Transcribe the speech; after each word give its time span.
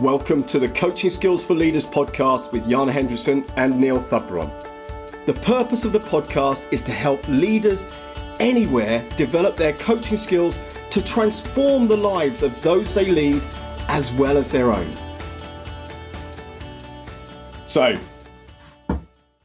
Welcome 0.00 0.44
to 0.44 0.60
the 0.60 0.68
Coaching 0.68 1.10
Skills 1.10 1.44
for 1.44 1.54
Leaders 1.54 1.84
podcast 1.84 2.52
with 2.52 2.70
Jana 2.70 2.92
Hendrickson 2.92 3.50
and 3.56 3.80
Neil 3.80 3.98
Thubron. 3.98 4.48
The 5.26 5.32
purpose 5.34 5.84
of 5.84 5.92
the 5.92 5.98
podcast 5.98 6.72
is 6.72 6.82
to 6.82 6.92
help 6.92 7.26
leaders 7.26 7.84
anywhere 8.38 9.04
develop 9.16 9.56
their 9.56 9.72
coaching 9.72 10.16
skills 10.16 10.60
to 10.90 11.02
transform 11.02 11.88
the 11.88 11.96
lives 11.96 12.44
of 12.44 12.62
those 12.62 12.94
they 12.94 13.06
lead 13.06 13.42
as 13.88 14.12
well 14.12 14.36
as 14.36 14.52
their 14.52 14.72
own. 14.72 14.96
So, 17.66 17.98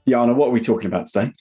Jana, 0.08 0.36
what 0.36 0.50
are 0.50 0.52
we 0.52 0.62
talking 0.62 0.86
about 0.86 1.08
today? 1.08 1.34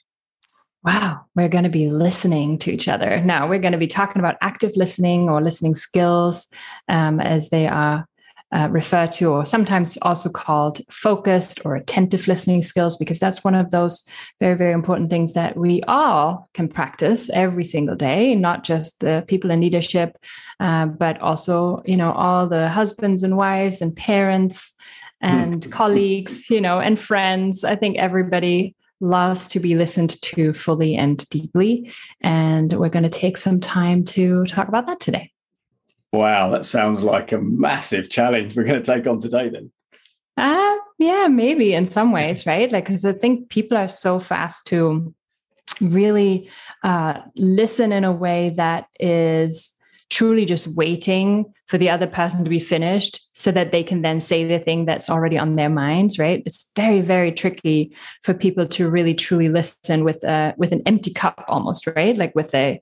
Wow, 0.83 1.25
we're 1.35 1.49
going 1.49 1.65
to 1.65 1.69
be 1.69 1.87
listening 1.87 2.57
to 2.57 2.71
each 2.71 2.87
other. 2.87 3.21
Now, 3.21 3.47
we're 3.47 3.59
going 3.59 3.73
to 3.73 3.77
be 3.77 3.85
talking 3.85 4.19
about 4.19 4.37
active 4.41 4.71
listening 4.75 5.29
or 5.29 5.39
listening 5.39 5.75
skills 5.75 6.47
um, 6.89 7.19
as 7.19 7.51
they 7.51 7.67
are 7.67 8.07
uh, 8.53 8.69
refer 8.69 9.07
to, 9.07 9.31
or 9.31 9.45
sometimes 9.45 9.97
also 10.03 10.29
called 10.29 10.79
focused 10.89 11.59
or 11.65 11.75
attentive 11.75 12.27
listening 12.27 12.61
skills, 12.61 12.95
because 12.95 13.19
that's 13.19 13.43
one 13.43 13.55
of 13.55 13.71
those 13.71 14.07
very, 14.39 14.55
very 14.55 14.73
important 14.73 15.09
things 15.09 15.33
that 15.33 15.57
we 15.57 15.81
all 15.87 16.47
can 16.53 16.67
practice 16.67 17.29
every 17.33 17.65
single 17.65 17.95
day, 17.95 18.35
not 18.35 18.63
just 18.63 18.99
the 18.99 19.23
people 19.27 19.51
in 19.51 19.59
leadership, 19.59 20.17
uh, 20.59 20.85
but 20.85 21.19
also, 21.19 21.81
you 21.85 21.97
know, 21.97 22.11
all 22.13 22.47
the 22.47 22.69
husbands 22.69 23.23
and 23.23 23.35
wives 23.35 23.81
and 23.81 23.95
parents 23.95 24.73
and 25.19 25.71
colleagues, 25.71 26.49
you 26.49 26.61
know, 26.61 26.79
and 26.79 26.99
friends. 26.99 27.63
I 27.63 27.75
think 27.75 27.97
everybody 27.97 28.75
loves 28.99 29.47
to 29.49 29.59
be 29.59 29.75
listened 29.75 30.21
to 30.21 30.53
fully 30.53 30.95
and 30.95 31.27
deeply. 31.29 31.91
And 32.21 32.71
we're 32.77 32.89
going 32.89 33.03
to 33.03 33.09
take 33.09 33.37
some 33.37 33.59
time 33.59 34.05
to 34.05 34.45
talk 34.45 34.67
about 34.67 34.85
that 34.87 34.99
today. 34.99 35.32
Wow, 36.13 36.51
that 36.51 36.63
sounds 36.63 37.01
like 37.01 37.31
a 37.31 37.41
massive 37.41 38.07
challenge 38.07 38.55
we're 38.55 38.65
going 38.65 38.81
to 38.81 38.85
take 38.85 39.07
on 39.07 39.19
today 39.19 39.49
then. 39.49 39.71
Uh, 40.37 40.75
yeah, 40.99 41.27
maybe 41.27 41.73
in 41.73 41.87
some 41.87 42.11
ways, 42.11 42.45
right? 42.45 42.71
Like, 42.71 42.85
because 42.85 43.03
I 43.03 43.13
think 43.13 43.49
people 43.49 43.75
are 43.75 43.87
so 43.87 44.19
fast 44.19 44.67
to 44.67 45.13
really 45.81 46.49
uh, 46.83 47.15
listen 47.35 47.91
in 47.91 48.03
a 48.03 48.11
way 48.11 48.53
that 48.57 48.85
is 48.99 49.73
truly 50.11 50.45
just 50.45 50.67
waiting 50.75 51.51
for 51.65 51.79
the 51.79 51.89
other 51.89 52.05
person 52.05 52.43
to 52.43 52.49
be 52.49 52.59
finished 52.59 53.19
so 53.33 53.51
that 53.51 53.71
they 53.71 53.81
can 53.81 54.03
then 54.03 54.19
say 54.19 54.43
the 54.43 54.59
thing 54.59 54.85
that's 54.85 55.09
already 55.09 55.39
on 55.39 55.55
their 55.55 55.69
minds 55.69 56.19
right 56.19 56.43
it's 56.45 56.69
very 56.75 57.01
very 57.01 57.31
tricky 57.31 57.95
for 58.21 58.31
people 58.33 58.67
to 58.67 58.87
really 58.87 59.15
truly 59.15 59.47
listen 59.47 60.03
with 60.03 60.23
a 60.23 60.53
with 60.57 60.71
an 60.71 60.83
empty 60.85 61.11
cup 61.11 61.43
almost 61.47 61.87
right 61.87 62.15
like 62.15 62.35
with 62.35 62.53
a 62.53 62.79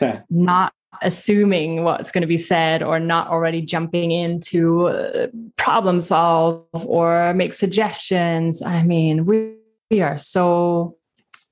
not 0.30 0.72
assuming 1.02 1.84
what's 1.84 2.10
going 2.10 2.22
to 2.22 2.28
be 2.28 2.38
said 2.38 2.82
or 2.82 2.98
not 2.98 3.28
already 3.28 3.62
jumping 3.62 4.10
into 4.10 4.88
uh, 4.88 5.26
problem 5.56 6.00
solve 6.00 6.64
or 6.72 7.34
make 7.34 7.54
suggestions. 7.54 8.62
I 8.62 8.82
mean 8.82 9.26
we, 9.26 9.54
we 9.90 10.02
are 10.02 10.18
so 10.18 10.96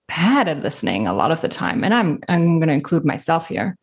bad 0.09 0.49
at 0.49 0.63
listening 0.63 1.07
a 1.07 1.15
lot 1.15 1.33
of 1.33 1.41
the 1.41 1.49
time 1.49 1.83
and 1.83 1.93
i'm 1.93 2.21
i'm 2.29 2.61
going 2.61 2.69
to 2.69 2.75
include 2.75 3.05
myself 3.05 3.49
here. 3.49 3.77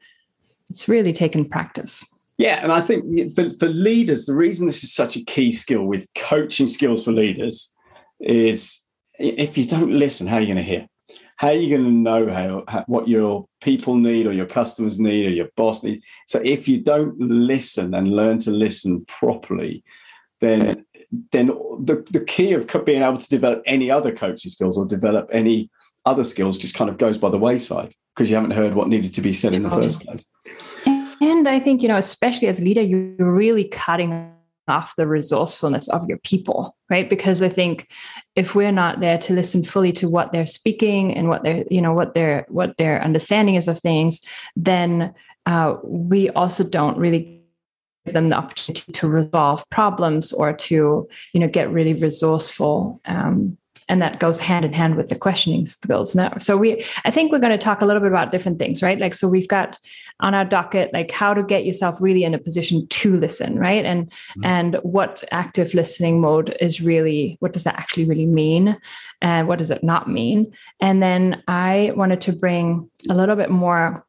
It's 0.70 0.88
really 0.88 1.14
taken 1.14 1.48
practice. 1.48 2.04
Yeah 2.38 2.60
and 2.64 2.72
i 2.72 2.82
think 2.82 3.36
for, 3.36 3.50
for 3.52 3.68
leaders 3.68 4.26
the 4.26 4.36
reason 4.36 4.68
this 4.68 4.84
is 4.84 4.94
such 4.94 5.16
a 5.16 5.24
key 5.26 5.52
skill 5.52 5.84
with 5.84 6.08
coaching 6.16 6.68
skills 6.68 7.04
for 7.04 7.12
leaders 7.12 7.74
is 8.20 8.82
if 9.20 9.58
you 9.58 9.68
don't 9.68 9.92
listen 9.92 10.28
how 10.28 10.38
are 10.38 10.42
you 10.42 10.48
going 10.48 10.58
to 10.58 10.64
hear 10.64 10.88
how 11.38 11.50
are 11.50 11.54
you 11.54 11.70
going 11.70 11.86
to 11.86 11.92
know 11.92 12.32
how, 12.32 12.64
how, 12.68 12.84
what 12.88 13.08
your 13.08 13.48
people 13.62 13.96
need 13.96 14.28
or 14.28 14.34
your 14.34 14.46
customers 14.46 15.00
need 15.00 15.26
or 15.26 15.32
your 15.32 15.50
boss 15.56 15.84
needs? 15.84 16.06
So 16.28 16.40
if 16.44 16.68
you 16.68 16.82
don't 16.82 17.20
listen 17.20 17.94
and 17.94 18.08
learn 18.08 18.40
to 18.40 18.52
listen 18.52 19.06
properly 19.06 19.84
then 20.44 20.86
then 21.32 21.48
the, 21.48 22.06
the 22.12 22.24
key 22.26 22.54
of 22.54 22.68
being 22.86 23.02
able 23.02 23.18
to 23.18 23.30
develop 23.30 23.62
any 23.66 23.90
other 23.90 24.12
coaching 24.12 24.52
skills 24.52 24.78
or 24.78 24.86
develop 24.86 25.30
any 25.32 25.70
other 26.06 26.24
skills 26.24 26.58
just 26.58 26.76
kind 26.76 26.90
of 26.90 26.98
goes 26.98 27.18
by 27.18 27.30
the 27.30 27.38
wayside 27.38 27.94
because 28.16 28.30
you 28.30 28.36
haven't 28.36 28.52
heard 28.52 28.74
what 28.74 28.90
needed 28.90 29.14
to 29.14 29.22
be 29.22 29.32
said 29.32 29.56
in 29.56 29.64
the 29.64 29.70
first 29.70 30.02
place. 30.02 30.26
And 31.22 31.48
i 31.48 31.60
think 31.60 31.82
you 31.82 31.88
know 31.88 31.98
especially 31.98 32.48
as 32.48 32.60
a 32.60 32.64
leader 32.64 32.82
you're 32.82 33.16
really 33.20 33.66
cutting 33.66 34.33
off 34.68 34.96
the 34.96 35.08
resourcefulness 35.08 35.88
of 35.90 36.08
your 36.08 36.18
people 36.20 36.76
right? 36.90 37.10
Because 37.10 37.42
i 37.42 37.50
think 37.50 37.88
if 38.36 38.56
we're 38.56 38.72
not 38.72 39.00
there 39.00 39.18
to 39.18 39.34
listen 39.34 39.64
fully 39.64 39.92
to 39.94 40.08
what 40.10 40.32
they're 40.32 40.46
speaking 40.46 41.14
and 41.16 41.28
what 41.28 41.44
their 41.44 41.66
you 41.72 41.82
know 41.82 41.94
what 41.94 42.14
their 42.14 42.46
what 42.50 42.78
their 42.78 43.02
understanding 43.04 43.56
is 43.56 43.68
of 43.68 43.80
things 43.80 44.22
then 44.56 45.14
uh, 45.46 45.76
we 45.84 46.30
also 46.32 46.64
don't 46.64 46.98
really 46.98 47.42
give 48.06 48.14
them 48.14 48.30
the 48.30 48.36
opportunity 48.36 48.92
to 48.92 49.08
resolve 49.08 49.68
problems 49.70 50.32
or 50.32 50.54
to 50.54 51.08
you 51.34 51.40
know 51.40 51.48
get 51.48 51.72
really 51.72 51.94
resourceful 51.94 53.02
um, 53.06 53.58
and 53.90 54.02
that 54.02 54.20
goes 54.20 54.40
hand 54.40 54.66
in 54.66 54.74
hand 54.74 54.96
with 54.96 55.10
the 55.10 55.16
questioning 55.16 55.66
skills. 55.66 56.16
Now 56.16 56.38
so 56.38 56.58
we 56.58 56.86
i 57.06 57.12
think 57.12 57.32
we're 57.32 57.40
going 57.40 57.58
to 57.58 57.64
talk 57.64 57.82
a 57.82 57.86
little 57.86 58.02
bit 58.02 58.12
about 58.12 58.32
different 58.32 58.60
things 58.60 58.82
right? 58.82 59.00
Like 59.00 59.14
so 59.14 59.28
we've 59.28 59.48
got 59.48 59.80
on 60.20 60.34
our 60.34 60.46
docket 60.46 60.94
like 60.94 61.12
how 61.12 61.34
to 61.34 61.44
get 61.44 61.66
yourself 61.66 62.02
really 62.02 62.24
in 62.24 62.34
a 62.34 62.40
position 62.40 62.88
to 62.88 63.16
listen 63.18 63.58
right? 63.58 63.86
And 63.86 64.10
mm-hmm. 64.10 64.46
and 64.46 64.76
what 64.84 65.24
active 65.32 65.74
listening 65.74 66.22
mode 66.22 66.56
is 66.60 66.82
really 66.82 67.38
what 67.40 67.54
does 67.54 67.64
that 67.64 67.80
actually 67.80 68.06
really 68.06 68.26
mean? 68.26 68.78
And 69.22 69.48
what 69.48 69.60
does 69.60 69.72
it 69.72 69.84
not 69.84 70.10
mean? 70.10 70.54
And 70.80 71.02
then 71.02 71.44
i 71.48 71.92
wanted 71.96 72.22
to 72.22 72.34
bring 72.34 72.90
a 73.10 73.14
little 73.14 73.36
bit 73.36 73.50
more 73.50 74.06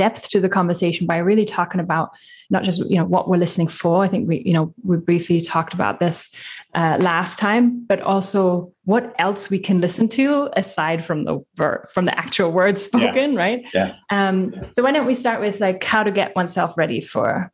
depth 0.00 0.30
to 0.30 0.40
the 0.40 0.48
conversation 0.48 1.06
by 1.06 1.18
really 1.18 1.44
talking 1.44 1.78
about 1.78 2.08
not 2.48 2.64
just 2.64 2.78
you 2.88 2.96
know 2.96 3.04
what 3.04 3.28
we're 3.28 3.36
listening 3.36 3.68
for. 3.68 4.02
I 4.02 4.08
think 4.08 4.26
we 4.26 4.42
you 4.46 4.54
know 4.54 4.72
we 4.82 4.96
briefly 4.96 5.42
talked 5.42 5.74
about 5.74 6.00
this 6.00 6.34
uh, 6.74 6.96
last 6.98 7.38
time 7.38 7.84
but 7.86 8.00
also 8.00 8.72
what 8.84 9.14
else 9.18 9.50
we 9.50 9.58
can 9.58 9.78
listen 9.82 10.08
to 10.08 10.48
aside 10.56 11.04
from 11.04 11.24
the 11.24 11.44
ver- 11.56 11.86
from 11.92 12.06
the 12.06 12.18
actual 12.18 12.50
words 12.50 12.82
spoken 12.90 13.32
yeah. 13.32 13.38
right? 13.38 13.60
Yeah. 13.74 13.96
Um 14.08 14.54
so 14.70 14.82
why 14.82 14.92
don't 14.92 15.06
we 15.06 15.14
start 15.14 15.42
with 15.42 15.60
like 15.60 15.84
how 15.84 16.02
to 16.02 16.10
get 16.10 16.34
oneself 16.34 16.78
ready 16.78 17.02
for 17.02 17.52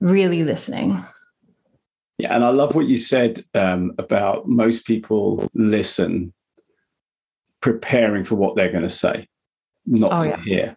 really 0.00 0.42
listening? 0.44 1.04
Yeah 2.18 2.34
and 2.34 2.44
i 2.44 2.48
love 2.48 2.74
what 2.74 2.88
you 2.88 2.98
said 2.98 3.44
um, 3.54 3.92
about 3.96 4.48
most 4.48 4.84
people 4.86 5.48
listen 5.54 6.32
preparing 7.60 8.24
for 8.24 8.34
what 8.34 8.56
they're 8.56 8.72
going 8.72 8.90
to 8.90 8.98
say 9.06 9.28
not 9.86 10.12
oh, 10.12 10.20
to 10.20 10.28
yeah. 10.28 10.42
hear 10.42 10.76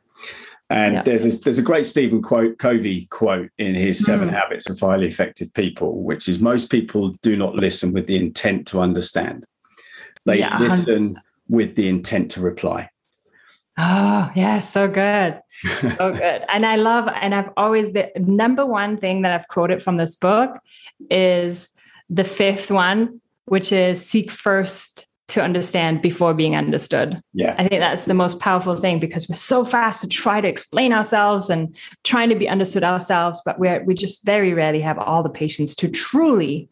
and 0.71 0.93
yeah. 0.93 1.01
there's 1.03 1.25
a, 1.25 1.37
there's 1.39 1.57
a 1.57 1.63
great 1.63 1.85
Stephen 1.85 2.21
quote, 2.21 2.57
Covey 2.57 3.05
quote 3.07 3.49
in 3.57 3.75
his 3.75 4.03
Seven 4.03 4.29
mm. 4.29 4.33
Habits 4.33 4.69
of 4.69 4.79
Highly 4.79 5.07
Effective 5.07 5.53
People, 5.53 6.01
which 6.01 6.29
is 6.29 6.39
most 6.39 6.69
people 6.69 7.11
do 7.21 7.35
not 7.35 7.55
listen 7.55 7.91
with 7.91 8.07
the 8.07 8.15
intent 8.15 8.67
to 8.67 8.79
understand. 8.79 9.45
They 10.25 10.39
yeah, 10.39 10.57
listen 10.59 11.15
with 11.49 11.75
the 11.75 11.89
intent 11.89 12.31
to 12.31 12.41
reply. 12.41 12.89
Oh, 13.77 14.31
yeah, 14.33 14.59
so 14.59 14.87
good. 14.87 15.41
So 15.81 16.13
good. 16.13 16.45
and 16.47 16.65
I 16.65 16.77
love, 16.77 17.09
and 17.09 17.35
I've 17.35 17.49
always, 17.57 17.91
the 17.91 18.09
number 18.17 18.65
one 18.65 18.97
thing 18.97 19.23
that 19.23 19.31
I've 19.31 19.47
quoted 19.47 19.81
from 19.81 19.97
this 19.97 20.15
book 20.15 20.57
is 21.09 21.69
the 22.09 22.23
fifth 22.23 22.71
one, 22.71 23.19
which 23.45 23.71
is 23.71 24.05
seek 24.05 24.31
first 24.31 25.07
to 25.31 25.41
understand 25.41 26.01
before 26.01 26.33
being 26.33 26.57
understood. 26.57 27.21
Yeah. 27.33 27.55
I 27.57 27.65
think 27.65 27.79
that's 27.79 28.03
the 28.03 28.13
most 28.13 28.39
powerful 28.41 28.73
thing 28.73 28.99
because 28.99 29.29
we're 29.29 29.37
so 29.37 29.63
fast 29.63 30.01
to 30.01 30.07
try 30.09 30.41
to 30.41 30.47
explain 30.47 30.91
ourselves 30.91 31.49
and 31.49 31.73
trying 32.03 32.27
to 32.29 32.35
be 32.35 32.49
understood 32.49 32.83
ourselves, 32.83 33.41
but 33.45 33.57
we're 33.57 33.81
we 33.85 33.93
just 33.93 34.25
very 34.25 34.53
rarely 34.53 34.81
have 34.81 34.99
all 34.99 35.23
the 35.23 35.29
patience 35.29 35.73
to 35.75 35.87
truly 35.87 36.69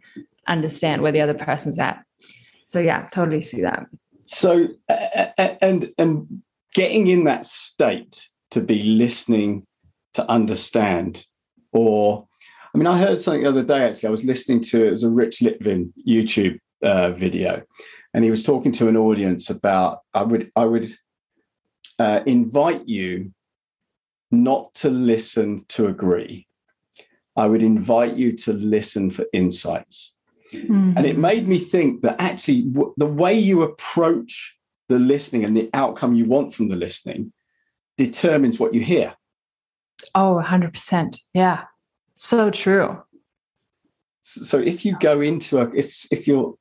understand 0.47 1.01
where 1.01 1.13
the 1.13 1.21
other 1.21 1.33
person's 1.33 1.79
at. 1.79 2.03
So 2.65 2.79
yeah, 2.81 3.07
totally 3.13 3.39
see 3.39 3.61
that. 3.61 3.85
So 4.23 4.67
and 5.37 5.93
and 5.97 6.41
getting 6.73 7.07
in 7.07 7.23
that 7.23 7.45
state 7.45 8.27
to 8.51 8.59
be 8.59 8.83
listening 8.83 9.65
to 10.15 10.29
understand 10.29 11.25
or 11.71 12.27
I 12.75 12.77
mean, 12.77 12.87
I 12.87 12.99
heard 12.99 13.17
something 13.17 13.43
the 13.43 13.49
other 13.49 13.63
day. 13.63 13.85
Actually, 13.85 14.07
I 14.07 14.11
was 14.11 14.25
listening 14.25 14.61
to 14.63 14.85
it 14.85 14.91
was 14.91 15.03
a 15.03 15.09
Rich 15.09 15.39
Litvin 15.39 15.91
YouTube 16.05 16.59
uh, 16.83 17.11
video, 17.11 17.63
and 18.13 18.23
he 18.23 18.31
was 18.31 18.43
talking 18.43 18.71
to 18.73 18.87
an 18.87 18.97
audience 18.97 19.49
about 19.49 20.01
I 20.13 20.23
would 20.23 20.51
I 20.55 20.65
would 20.65 20.89
uh, 21.97 22.21
invite 22.25 22.87
you 22.87 23.33
not 24.31 24.73
to 24.75 24.89
listen 24.89 25.65
to 25.69 25.87
agree. 25.87 26.47
I 27.35 27.45
would 27.47 27.63
invite 27.63 28.15
you 28.15 28.35
to 28.37 28.53
listen 28.53 29.11
for 29.11 29.25
insights. 29.33 30.15
Mm-hmm. 30.53 30.93
And 30.97 31.05
it 31.05 31.17
made 31.17 31.47
me 31.47 31.59
think 31.59 32.01
that 32.01 32.19
actually 32.19 32.63
w- 32.63 32.93
the 32.97 33.05
way 33.05 33.37
you 33.37 33.61
approach 33.61 34.57
the 34.87 34.99
listening 34.99 35.45
and 35.45 35.55
the 35.55 35.69
outcome 35.73 36.15
you 36.15 36.25
want 36.25 36.53
from 36.53 36.69
the 36.69 36.75
listening 36.75 37.31
determines 37.97 38.59
what 38.59 38.73
you 38.73 38.81
hear. 38.81 39.13
Oh, 40.15 40.41
100%. 40.43 41.17
Yeah. 41.33 41.65
So 42.17 42.49
true 42.49 43.03
so 44.29 44.59
if 44.59 44.85
you 44.85 44.97
go 44.99 45.21
into 45.21 45.59
a 45.59 45.69
if 45.73 46.05
if 46.11 46.27
you're 46.27 46.53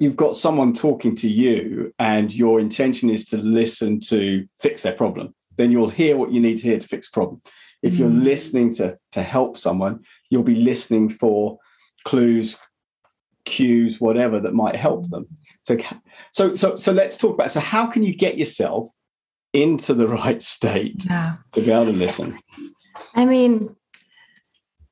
you've 0.00 0.16
got 0.16 0.36
someone 0.36 0.72
talking 0.72 1.14
to 1.14 1.28
you 1.28 1.92
and 1.98 2.34
your 2.34 2.60
intention 2.60 3.10
is 3.10 3.24
to 3.26 3.36
listen 3.38 4.00
to 4.00 4.46
fix 4.58 4.82
their 4.82 4.92
problem 4.92 5.34
then 5.56 5.70
you'll 5.70 5.88
hear 5.88 6.16
what 6.16 6.32
you 6.32 6.40
need 6.40 6.56
to 6.56 6.64
hear 6.64 6.78
to 6.78 6.86
fix 6.86 7.08
problem 7.08 7.40
if 7.82 7.96
you're 7.96 8.08
mm. 8.08 8.22
listening 8.22 8.72
to 8.72 8.96
to 9.10 9.22
help 9.22 9.58
someone 9.58 10.00
you'll 10.30 10.42
be 10.42 10.56
listening 10.56 11.08
for 11.10 11.58
clues, 12.04 12.58
cues, 13.44 14.00
whatever 14.00 14.40
that 14.40 14.54
might 14.54 14.76
help 14.76 15.08
them. 15.10 15.26
So, 15.62 15.76
so, 16.32 16.54
so, 16.54 16.76
so 16.76 16.92
let's 16.92 17.16
talk 17.16 17.34
about. 17.34 17.50
So, 17.50 17.60
how 17.60 17.86
can 17.86 18.02
you 18.02 18.14
get 18.14 18.38
yourself 18.38 18.88
into 19.52 19.94
the 19.94 20.08
right 20.22 20.42
state 20.42 21.04
yeah. 21.04 21.34
to 21.52 21.60
be 21.60 21.70
able 21.70 21.86
to 21.86 21.92
listen? 21.92 22.38
I 23.14 23.24
mean, 23.24 23.76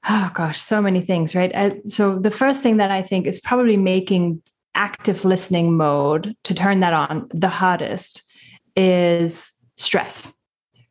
oh 0.08 0.30
gosh, 0.34 0.60
so 0.60 0.80
many 0.80 1.02
things, 1.02 1.34
right? 1.34 1.54
Uh, 1.54 1.70
so, 1.86 2.18
the 2.18 2.30
first 2.30 2.62
thing 2.62 2.78
that 2.78 2.90
I 2.90 3.02
think 3.02 3.26
is 3.26 3.40
probably 3.40 3.76
making 3.76 4.42
active 4.74 5.24
listening 5.24 5.76
mode 5.76 6.34
to 6.44 6.54
turn 6.54 6.80
that 6.80 6.92
on 6.92 7.28
the 7.34 7.48
hardest 7.48 8.22
is 8.76 9.52
stress 9.76 10.34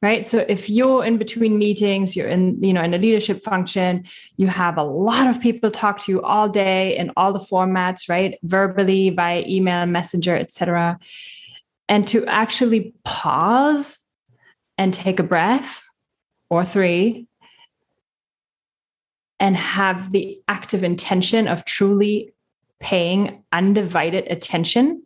right? 0.01 0.25
So 0.25 0.45
if 0.47 0.69
you're 0.69 1.03
in 1.03 1.17
between 1.17 1.57
meetings 1.57 2.15
you're 2.15 2.27
in 2.27 2.61
you 2.63 2.73
know 2.73 2.81
in 2.81 2.93
a 2.93 2.97
leadership 2.97 3.43
function 3.43 4.05
you 4.37 4.47
have 4.47 4.77
a 4.77 4.83
lot 4.83 5.27
of 5.27 5.41
people 5.41 5.71
talk 5.71 6.03
to 6.05 6.11
you 6.11 6.21
all 6.21 6.47
day 6.49 6.97
in 6.97 7.11
all 7.17 7.33
the 7.33 7.39
formats 7.39 8.09
right? 8.09 8.37
Verbally 8.43 9.09
by 9.09 9.43
email 9.47 9.85
messenger 9.85 10.35
etc 10.35 10.99
and 11.87 12.07
to 12.07 12.25
actually 12.27 12.93
pause 13.03 13.97
and 14.77 14.93
take 14.93 15.19
a 15.19 15.23
breath 15.23 15.83
or 16.49 16.63
three 16.63 17.27
and 19.39 19.55
have 19.55 20.11
the 20.11 20.39
active 20.47 20.83
intention 20.83 21.47
of 21.47 21.65
truly 21.65 22.33
paying 22.79 23.43
undivided 23.51 24.27
attention 24.27 25.03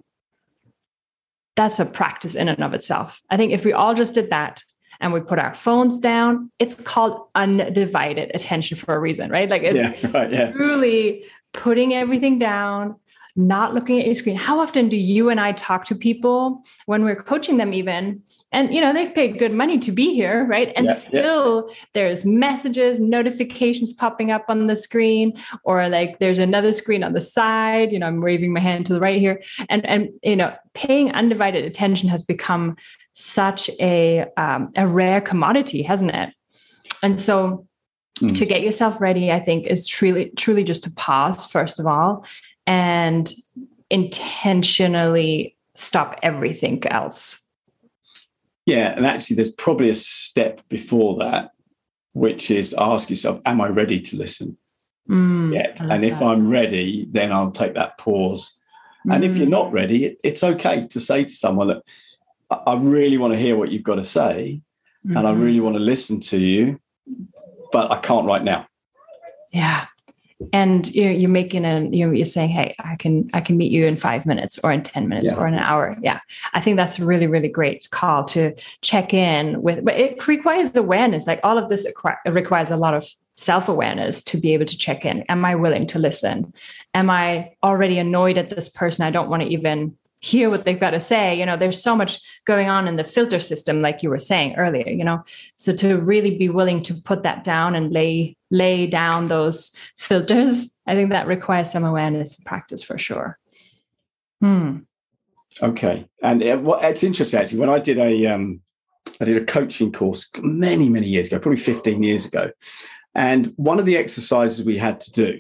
that's 1.55 1.79
a 1.79 1.85
practice 1.85 2.35
in 2.35 2.47
and 2.47 2.63
of 2.63 2.73
itself. 2.73 3.21
I 3.29 3.37
think 3.37 3.51
if 3.51 3.63
we 3.63 3.73
all 3.73 3.93
just 3.93 4.15
did 4.15 4.29
that, 4.31 4.63
and 4.99 5.11
we 5.11 5.19
put 5.19 5.37
our 5.37 5.53
phones 5.53 5.99
down, 5.99 6.49
it's 6.59 6.75
called 6.81 7.27
undivided 7.35 8.31
attention 8.33 8.77
for 8.77 8.95
a 8.95 8.99
reason, 8.99 9.29
right? 9.29 9.49
Like 9.49 9.63
it's 9.63 9.75
yeah, 9.75 10.11
right, 10.13 10.31
yeah. 10.31 10.51
truly 10.51 11.25
putting 11.51 11.93
everything 11.93 12.39
down, 12.39 12.95
not 13.35 13.73
looking 13.73 13.99
at 13.99 14.05
your 14.05 14.13
screen. 14.13 14.35
How 14.35 14.59
often 14.59 14.89
do 14.89 14.97
you 14.97 15.29
and 15.29 15.39
I 15.39 15.53
talk 15.53 15.85
to 15.85 15.95
people 15.95 16.61
when 16.85 17.03
we're 17.03 17.15
coaching 17.15 17.57
them, 17.57 17.73
even? 17.73 18.21
And 18.51 18.71
you 18.73 18.79
know, 18.79 18.93
they've 18.93 19.13
paid 19.13 19.39
good 19.39 19.51
money 19.51 19.79
to 19.79 19.91
be 19.91 20.13
here, 20.13 20.45
right? 20.45 20.71
And 20.75 20.87
yeah, 20.87 20.95
still 20.95 21.67
yeah. 21.67 21.75
there's 21.93 22.25
messages, 22.25 22.99
notifications 22.99 23.91
popping 23.91 24.29
up 24.29 24.45
on 24.49 24.67
the 24.67 24.75
screen, 24.75 25.33
or 25.63 25.89
like 25.89 26.19
there's 26.19 26.37
another 26.37 26.71
screen 26.71 27.03
on 27.03 27.13
the 27.13 27.21
side. 27.21 27.91
You 27.91 27.99
know, 27.99 28.07
I'm 28.07 28.21
waving 28.21 28.53
my 28.53 28.59
hand 28.59 28.85
to 28.87 28.93
the 28.93 28.99
right 28.99 29.19
here. 29.19 29.41
And 29.67 29.83
and 29.87 30.09
you 30.21 30.35
know, 30.35 30.55
paying 30.75 31.11
undivided 31.11 31.65
attention 31.65 32.09
has 32.09 32.21
become 32.21 32.77
such 33.13 33.69
a 33.79 34.25
um, 34.37 34.71
a 34.75 34.87
rare 34.87 35.21
commodity, 35.21 35.81
hasn't 35.81 36.11
it? 36.11 36.29
And 37.01 37.19
so 37.19 37.67
mm. 38.19 38.37
to 38.37 38.45
get 38.45 38.61
yourself 38.61 39.01
ready, 39.01 39.31
I 39.31 39.39
think 39.39 39.65
is 39.65 39.87
truly 39.87 40.31
truly 40.37 40.63
just 40.63 40.83
to 40.83 40.91
pause 40.91 41.45
first 41.45 41.79
of 41.79 41.87
all 41.87 42.25
and 42.67 43.31
intentionally 43.89 45.55
stop 45.75 46.19
everything 46.23 46.85
else. 46.87 47.39
Yeah, 48.65 48.95
and 48.95 49.05
actually, 49.05 49.35
there's 49.35 49.51
probably 49.51 49.89
a 49.89 49.95
step 49.95 50.61
before 50.69 51.17
that, 51.17 51.51
which 52.13 52.49
is 52.49 52.73
ask 52.77 53.09
yourself, 53.09 53.41
"Am 53.45 53.59
I 53.61 53.67
ready 53.67 53.99
to 53.99 54.17
listen?" 54.17 54.57
Mm, 55.09 55.53
yet? 55.53 55.81
And 55.81 56.05
if 56.05 56.19
that. 56.19 56.23
I'm 56.23 56.47
ready, 56.47 57.07
then 57.11 57.33
I'll 57.33 57.51
take 57.51 57.73
that 57.73 57.97
pause. 57.97 58.57
Mm. 59.05 59.15
And 59.15 59.23
if 59.25 59.35
you're 59.35 59.47
not 59.47 59.71
mm. 59.71 59.73
ready, 59.73 60.05
it, 60.05 60.19
it's 60.23 60.43
okay 60.43 60.87
to 60.87 60.99
say 60.99 61.25
to 61.25 61.29
someone, 61.29 61.67
"Look, 61.67 61.85
I 62.49 62.75
really 62.75 63.17
want 63.17 63.33
to 63.33 63.39
hear 63.39 63.57
what 63.57 63.71
you've 63.71 63.83
got 63.83 63.95
to 63.95 64.05
say 64.05 64.61
mm-hmm. 65.05 65.17
and 65.17 65.27
I 65.27 65.31
mm-hmm. 65.31 65.41
really 65.41 65.59
want 65.59 65.75
to 65.75 65.81
listen 65.81 66.19
to 66.21 66.39
you, 66.39 66.79
but 67.71 67.91
I 67.91 67.99
can't 67.99 68.25
right 68.25 68.43
now. 68.43 68.67
Yeah. 69.51 69.85
And 70.51 70.93
you're, 70.93 71.11
you're 71.11 71.29
making 71.29 71.65
a, 71.65 71.87
you're, 71.89 72.13
you're 72.13 72.25
saying, 72.25 72.49
Hey, 72.49 72.75
I 72.79 72.95
can, 72.95 73.29
I 73.33 73.41
can 73.41 73.57
meet 73.57 73.71
you 73.71 73.85
in 73.85 73.97
five 73.97 74.25
minutes 74.25 74.59
or 74.63 74.71
in 74.71 74.83
10 74.83 75.07
minutes 75.07 75.29
yeah. 75.31 75.37
or 75.37 75.47
in 75.47 75.53
an 75.53 75.61
hour. 75.61 75.95
Yeah. 76.01 76.19
I 76.53 76.61
think 76.61 76.77
that's 76.77 76.99
a 76.99 77.05
really, 77.05 77.27
really 77.27 77.47
great 77.47 77.89
call 77.91 78.23
to 78.25 78.53
check 78.81 79.13
in 79.13 79.61
with, 79.61 79.85
but 79.85 79.95
it 79.95 80.27
requires 80.27 80.75
awareness. 80.75 81.27
Like 81.27 81.39
all 81.43 81.57
of 81.57 81.69
this 81.69 81.87
requires 82.25 82.71
a 82.71 82.77
lot 82.77 82.93
of 82.93 83.07
self-awareness 83.35 84.23
to 84.23 84.37
be 84.37 84.53
able 84.53 84.65
to 84.65 84.77
check 84.77 85.05
in. 85.05 85.23
Am 85.23 85.43
I 85.43 85.55
willing 85.55 85.87
to 85.87 85.99
listen? 85.99 86.53
Am 86.93 87.09
I 87.09 87.53
already 87.63 87.97
annoyed 87.97 88.37
at 88.37 88.49
this 88.49 88.69
person? 88.69 89.05
I 89.05 89.11
don't 89.11 89.29
want 89.29 89.41
to 89.41 89.49
even 89.49 89.97
hear 90.23 90.49
what 90.49 90.63
they've 90.63 90.79
got 90.79 90.91
to 90.91 91.01
say 91.01 91.37
you 91.37 91.45
know 91.45 91.57
there's 91.57 91.83
so 91.83 91.95
much 91.95 92.21
going 92.45 92.69
on 92.69 92.87
in 92.87 92.95
the 92.95 93.03
filter 93.03 93.41
system 93.41 93.81
like 93.81 94.01
you 94.01 94.09
were 94.09 94.19
saying 94.19 94.55
earlier 94.55 94.89
you 94.89 95.03
know? 95.03 95.21
So 95.57 95.75
to 95.75 95.97
really 95.97 96.37
be 96.37 96.47
willing 96.47 96.81
to 96.83 96.93
put 96.93 97.23
that 97.23 97.43
down 97.43 97.75
and 97.75 97.91
lay 97.91 98.37
lay 98.49 98.87
down 98.87 99.27
those 99.27 99.75
filters 99.97 100.73
i 100.87 100.95
think 100.95 101.09
that 101.09 101.27
requires 101.27 101.71
some 101.71 101.83
awareness 101.83 102.37
and 102.37 102.45
practice 102.45 102.81
for 102.81 102.97
sure. 102.97 103.37
Hmm. 104.41 104.79
Okay. 105.61 106.07
And 106.21 106.41
it, 106.41 106.61
well, 106.61 106.79
it's 106.81 107.03
interesting 107.03 107.39
actually 107.41 107.59
when 107.59 107.69
i 107.69 107.79
did 107.79 107.97
a 107.97 108.25
um 108.27 108.61
i 109.19 109.25
did 109.25 109.41
a 109.41 109.45
coaching 109.45 109.91
course 109.91 110.29
many 110.41 110.87
many 110.87 111.07
years 111.07 111.27
ago 111.27 111.39
probably 111.39 111.59
15 111.59 112.01
years 112.01 112.25
ago 112.25 112.49
and 113.13 113.53
one 113.57 113.77
of 113.77 113.85
the 113.85 113.97
exercises 113.97 114.65
we 114.65 114.77
had 114.77 115.01
to 115.01 115.11
do 115.11 115.39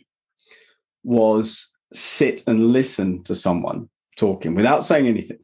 was 1.05 1.71
sit 1.93 2.45
and 2.47 2.67
listen 2.67 3.23
to 3.23 3.33
someone 3.33 3.89
talking 4.23 4.55
without 4.55 4.85
saying 4.85 5.07
anything. 5.07 5.39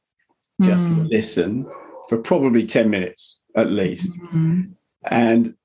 Just 0.61 0.89
mm. 0.89 1.07
listen 1.09 1.69
for 2.07 2.17
probably 2.17 2.65
10 2.65 2.89
minutes 2.89 3.39
at 3.55 3.71
least. 3.71 4.17
Mm-hmm. 4.19 4.61
And 5.05 5.55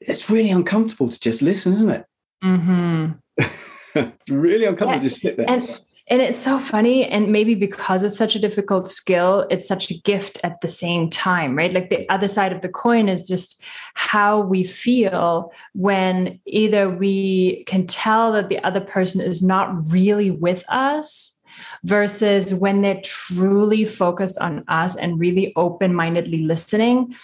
it's 0.00 0.30
really 0.30 0.50
uncomfortable 0.50 1.10
to 1.10 1.20
just 1.20 1.42
listen, 1.42 1.72
isn't 1.72 1.90
it? 1.90 2.06
Mm-hmm. 2.42 4.02
really 4.34 4.64
uncomfortable 4.64 5.02
yeah. 5.02 5.08
to 5.08 5.10
sit 5.10 5.36
there. 5.36 5.48
And, 5.48 5.68
and 6.08 6.20
it's 6.20 6.38
so 6.38 6.58
funny. 6.58 7.06
And 7.06 7.30
maybe 7.30 7.54
because 7.54 8.02
it's 8.02 8.16
such 8.16 8.34
a 8.36 8.38
difficult 8.38 8.88
skill, 8.88 9.46
it's 9.50 9.68
such 9.68 9.90
a 9.90 9.98
gift 10.00 10.38
at 10.42 10.60
the 10.60 10.68
same 10.68 11.10
time, 11.10 11.56
right? 11.56 11.72
Like 11.72 11.90
the 11.90 12.08
other 12.08 12.28
side 12.28 12.52
of 12.52 12.62
the 12.62 12.68
coin 12.68 13.08
is 13.08 13.28
just 13.28 13.62
how 13.94 14.40
we 14.40 14.64
feel 14.64 15.52
when 15.74 16.40
either 16.46 16.90
we 16.90 17.64
can 17.66 17.86
tell 17.86 18.32
that 18.32 18.48
the 18.48 18.62
other 18.64 18.80
person 18.80 19.20
is 19.20 19.42
not 19.42 19.74
really 19.90 20.30
with 20.30 20.64
us 20.68 21.38
versus 21.84 22.54
when 22.54 22.82
they're 22.82 23.00
truly 23.04 23.84
focused 23.84 24.38
on 24.38 24.64
us 24.68 24.96
and 24.96 25.18
really 25.18 25.52
open 25.56 25.94
mindedly 25.94 26.38
listening. 26.38 27.14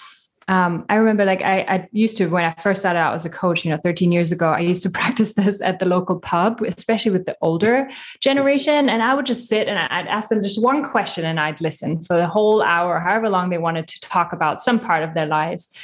Um, 0.48 0.86
I 0.88 0.94
remember 0.94 1.26
like 1.26 1.42
I, 1.42 1.60
I, 1.60 1.88
used 1.92 2.16
to 2.16 2.26
when 2.28 2.42
I 2.42 2.54
first 2.62 2.80
started 2.80 2.98
out 2.98 3.14
as 3.14 3.26
a 3.26 3.30
coach, 3.30 3.66
you 3.66 3.70
know, 3.70 3.78
13 3.84 4.10
years 4.10 4.32
ago, 4.32 4.48
I 4.48 4.60
used 4.60 4.82
to 4.84 4.90
practice 4.98 5.34
this 5.34 5.60
at 5.60 5.78
the 5.78 5.84
local 5.84 6.18
pub, 6.18 6.62
especially 6.62 7.12
with 7.12 7.26
the 7.26 7.36
older 7.42 7.88
generation. 8.20 8.88
And 8.88 9.02
I 9.02 9.14
would 9.14 9.26
just 9.26 9.46
sit 9.46 9.68
and 9.68 9.78
I'd 9.78 10.06
ask 10.06 10.30
them 10.30 10.42
just 10.42 10.62
one 10.62 10.82
question 10.82 11.26
and 11.26 11.38
I'd 11.38 11.60
listen 11.60 12.00
for 12.00 12.16
the 12.16 12.26
whole 12.26 12.62
hour, 12.62 12.98
however 12.98 13.28
long 13.28 13.50
they 13.50 13.58
wanted 13.58 13.88
to 13.88 14.00
talk 14.00 14.32
about 14.32 14.62
some 14.62 14.80
part 14.80 15.02
of 15.02 15.12
their 15.12 15.26
lives 15.26 15.76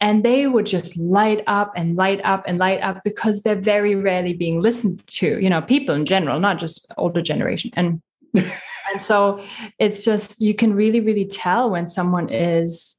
and 0.00 0.24
they 0.24 0.46
would 0.46 0.66
just 0.66 0.96
light 0.96 1.42
up 1.46 1.72
and 1.76 1.96
light 1.96 2.20
up 2.24 2.44
and 2.46 2.58
light 2.58 2.80
up 2.82 3.02
because 3.04 3.42
they're 3.42 3.56
very 3.56 3.94
rarely 3.94 4.32
being 4.32 4.60
listened 4.60 5.04
to 5.08 5.40
you 5.40 5.50
know 5.50 5.60
people 5.60 5.94
in 5.94 6.06
general 6.06 6.38
not 6.38 6.58
just 6.58 6.86
older 6.96 7.20
generation 7.20 7.70
and 7.74 8.00
and 8.34 9.00
so 9.00 9.44
it's 9.78 10.04
just 10.04 10.40
you 10.40 10.54
can 10.54 10.74
really 10.74 11.00
really 11.00 11.26
tell 11.26 11.70
when 11.70 11.86
someone 11.86 12.28
is 12.28 12.96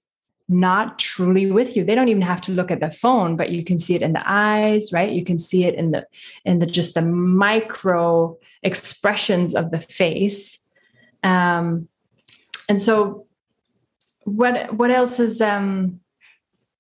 not 0.48 0.98
truly 0.98 1.52
with 1.52 1.76
you 1.76 1.84
they 1.84 1.94
don't 1.94 2.10
even 2.10 2.22
have 2.22 2.42
to 2.42 2.52
look 2.52 2.72
at 2.72 2.80
the 2.80 2.90
phone 2.90 3.36
but 3.36 3.52
you 3.52 3.64
can 3.64 3.78
see 3.78 3.96
it 3.96 4.02
in 4.02 4.14
the 4.14 4.24
eyes 4.26 4.92
right 4.92 5.12
you 5.12 5.24
can 5.24 5.38
see 5.38 5.66
it 5.66 5.76
in 5.76 5.92
the 5.92 6.06
in 6.44 6.60
the 6.60 6.66
just 6.66 6.96
the 6.96 7.02
micro 7.02 8.36
expressions 8.64 9.54
of 9.54 9.70
the 9.70 9.80
face 9.80 10.60
um 11.24 11.88
and 12.68 12.82
so 12.82 13.28
what 14.24 14.74
what 14.74 14.90
else 14.90 15.20
is 15.20 15.40
um 15.40 16.00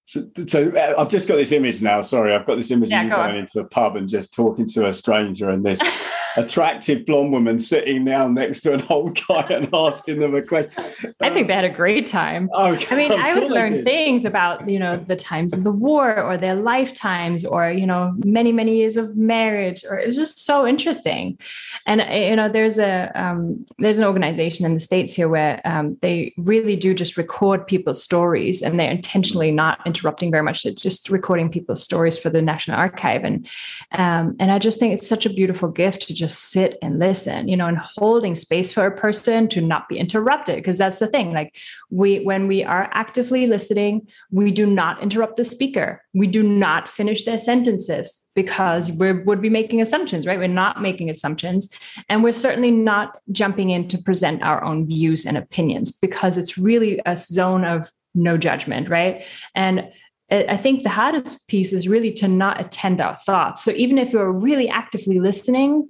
so, 0.10 0.28
so, 0.48 0.76
uh, 0.76 0.96
I've 0.98 1.12
just 1.12 1.28
got 1.28 1.36
this 1.36 1.52
image 1.52 1.84
now. 1.84 2.02
Sorry, 2.02 2.34
I've 2.34 2.48
got 2.48 2.56
this 2.56 2.72
image 2.72 2.90
yeah, 2.90 3.02
of 3.02 3.04
you 3.04 3.10
go 3.12 3.18
going 3.18 3.30
on. 3.30 3.36
into 3.36 3.60
a 3.60 3.64
pub 3.64 3.96
and 3.96 4.10
just 4.10 4.34
talking 4.34 4.66
to 4.70 4.88
a 4.88 4.92
stranger, 4.92 5.52
and 5.52 5.64
this 5.64 5.80
attractive 6.40 7.06
blonde 7.06 7.32
woman 7.32 7.60
sitting 7.60 8.06
down 8.06 8.34
next 8.34 8.62
to 8.62 8.74
an 8.74 8.84
old 8.90 9.20
guy 9.28 9.46
and 9.50 9.70
asking 9.74 10.20
them 10.20 10.36
a 10.36 10.42
question. 10.42 10.84
I 11.22 11.30
think 11.30 11.48
they 11.48 11.54
had 11.54 11.66
a 11.66 11.70
great 11.70 12.08
time. 12.08 12.50
Okay, 12.54 12.96
I 12.96 12.98
mean, 12.98 13.12
I'm 13.12 13.20
i 13.20 13.34
would 13.34 13.44
sure 13.44 13.52
learn 13.52 13.84
things 13.84 14.26
about, 14.26 14.70
you 14.70 14.80
know, 14.80 14.96
the 14.96 15.16
times 15.16 15.54
of 15.54 15.64
the 15.64 15.72
war 15.72 16.22
or 16.22 16.38
their 16.38 16.56
lifetimes 16.56 17.46
or, 17.46 17.72
you 17.72 17.86
know, 17.86 18.14
many, 18.26 18.52
many 18.52 18.78
years 18.78 18.98
of 18.98 19.18
marriage, 19.18 19.84
or 19.84 20.00
it 20.00 20.08
was 20.08 20.16
just 20.16 20.46
so 20.46 20.66
interesting. 20.66 21.38
And, 21.86 22.02
you 22.30 22.36
know, 22.36 22.50
there's 22.50 22.80
a, 22.80 23.12
um, 23.16 23.66
there's 23.78 24.00
an 24.00 24.06
organization 24.06 24.66
in 24.66 24.74
the 24.74 24.80
States 24.80 25.14
here 25.14 25.28
where 25.28 25.62
um, 25.66 25.98
they 26.02 26.34
really 26.38 26.76
do 26.76 26.94
just 26.94 27.18
record 27.18 27.68
people's 27.68 28.04
stories 28.04 28.62
and 28.62 28.80
they're 28.80 28.92
intentionally 28.92 29.52
not 29.52 29.80
interrupting 29.86 30.32
very 30.32 30.44
much. 30.44 30.64
They're 30.64 30.74
just 30.74 31.10
recording 31.10 31.50
people's 31.50 31.84
stories 31.84 32.18
for 32.18 32.30
the 32.30 32.42
National 32.42 32.78
Archive. 32.78 33.24
And, 33.24 33.48
um, 33.92 34.36
and 34.40 34.52
I 34.52 34.60
just 34.60 34.80
think 34.80 34.94
it's 34.94 35.08
such 35.08 35.26
a 35.26 35.30
beautiful 35.30 35.70
gift 35.70 36.08
to 36.08 36.14
just 36.14 36.29
just 36.30 36.52
sit 36.52 36.78
and 36.82 37.00
listen, 37.00 37.48
you 37.48 37.58
know, 37.58 37.66
and 37.66 37.78
holding 37.78 38.36
space 38.36 38.72
for 38.72 38.86
a 38.86 38.96
person 38.96 39.50
to 39.50 39.62
not 39.62 39.90
be 39.90 39.98
interrupted. 39.98 40.58
Because 40.58 40.78
that's 40.78 41.00
the 41.00 41.08
thing. 41.08 41.34
Like 41.34 41.56
we, 41.90 42.20
when 42.20 42.48
we 42.48 42.64
are 42.64 42.90
actively 42.94 43.48
listening, 43.48 44.08
we 44.32 44.52
do 44.52 44.66
not 44.66 45.02
interrupt 45.02 45.38
the 45.38 45.44
speaker. 45.44 46.04
We 46.14 46.28
do 46.28 46.44
not 46.44 46.88
finish 46.88 47.24
their 47.24 47.40
sentences 47.40 48.24
because 48.36 48.92
we 48.92 49.12
would 49.12 49.42
be 49.42 49.50
making 49.50 49.82
assumptions, 49.82 50.28
right? 50.28 50.40
We're 50.40 50.48
not 50.48 50.82
making 50.82 51.10
assumptions. 51.10 51.70
And 52.08 52.24
we're 52.24 52.32
certainly 52.32 52.72
not 52.72 53.20
jumping 53.32 53.72
in 53.72 53.88
to 53.90 53.98
present 53.98 54.44
our 54.44 54.64
own 54.64 54.88
views 54.88 55.26
and 55.26 55.36
opinions 55.36 55.98
because 55.98 56.38
it's 56.38 56.58
really 56.58 57.02
a 57.06 57.18
zone 57.18 57.66
of 57.66 57.90
no 58.14 58.38
judgment, 58.38 58.90
right? 58.90 59.24
And 59.56 59.90
I 60.32 60.58
think 60.58 60.84
the 60.84 60.90
hardest 60.90 61.48
piece 61.48 61.74
is 61.74 61.88
really 61.88 62.12
to 62.14 62.28
not 62.28 62.62
attend 62.62 63.02
our 63.02 63.18
thoughts. 63.26 63.64
So 63.64 63.72
even 63.72 63.98
if 63.98 64.14
you're 64.14 64.32
really 64.32 64.70
actively 64.70 65.20
listening, 65.20 65.90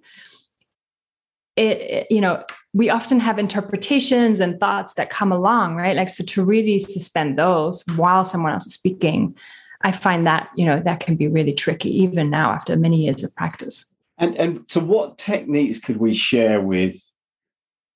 it, 1.59 1.77
it, 1.81 2.07
you 2.09 2.21
know 2.21 2.43
we 2.73 2.89
often 2.89 3.19
have 3.19 3.39
interpretations 3.39 4.39
and 4.39 4.59
thoughts 4.59 4.93
that 4.93 5.09
come 5.09 5.31
along 5.31 5.75
right? 5.75 5.95
Like 5.95 6.09
so 6.09 6.23
to 6.23 6.43
really 6.43 6.79
suspend 6.79 7.37
those 7.37 7.83
while 7.95 8.25
someone 8.25 8.53
else 8.53 8.67
is 8.67 8.73
speaking 8.73 9.35
i 9.81 9.91
find 9.91 10.27
that 10.27 10.49
you 10.55 10.65
know 10.65 10.79
that 10.83 10.99
can 10.99 11.15
be 11.15 11.27
really 11.27 11.53
tricky 11.53 11.89
even 11.89 12.29
now 12.29 12.51
after 12.51 12.75
many 12.75 12.97
years 13.05 13.23
of 13.23 13.35
practice. 13.35 13.85
And 14.17 14.35
and 14.35 14.65
so 14.67 14.81
what 14.81 15.17
techniques 15.17 15.79
could 15.79 15.97
we 15.97 16.13
share 16.13 16.61
with 16.61 16.95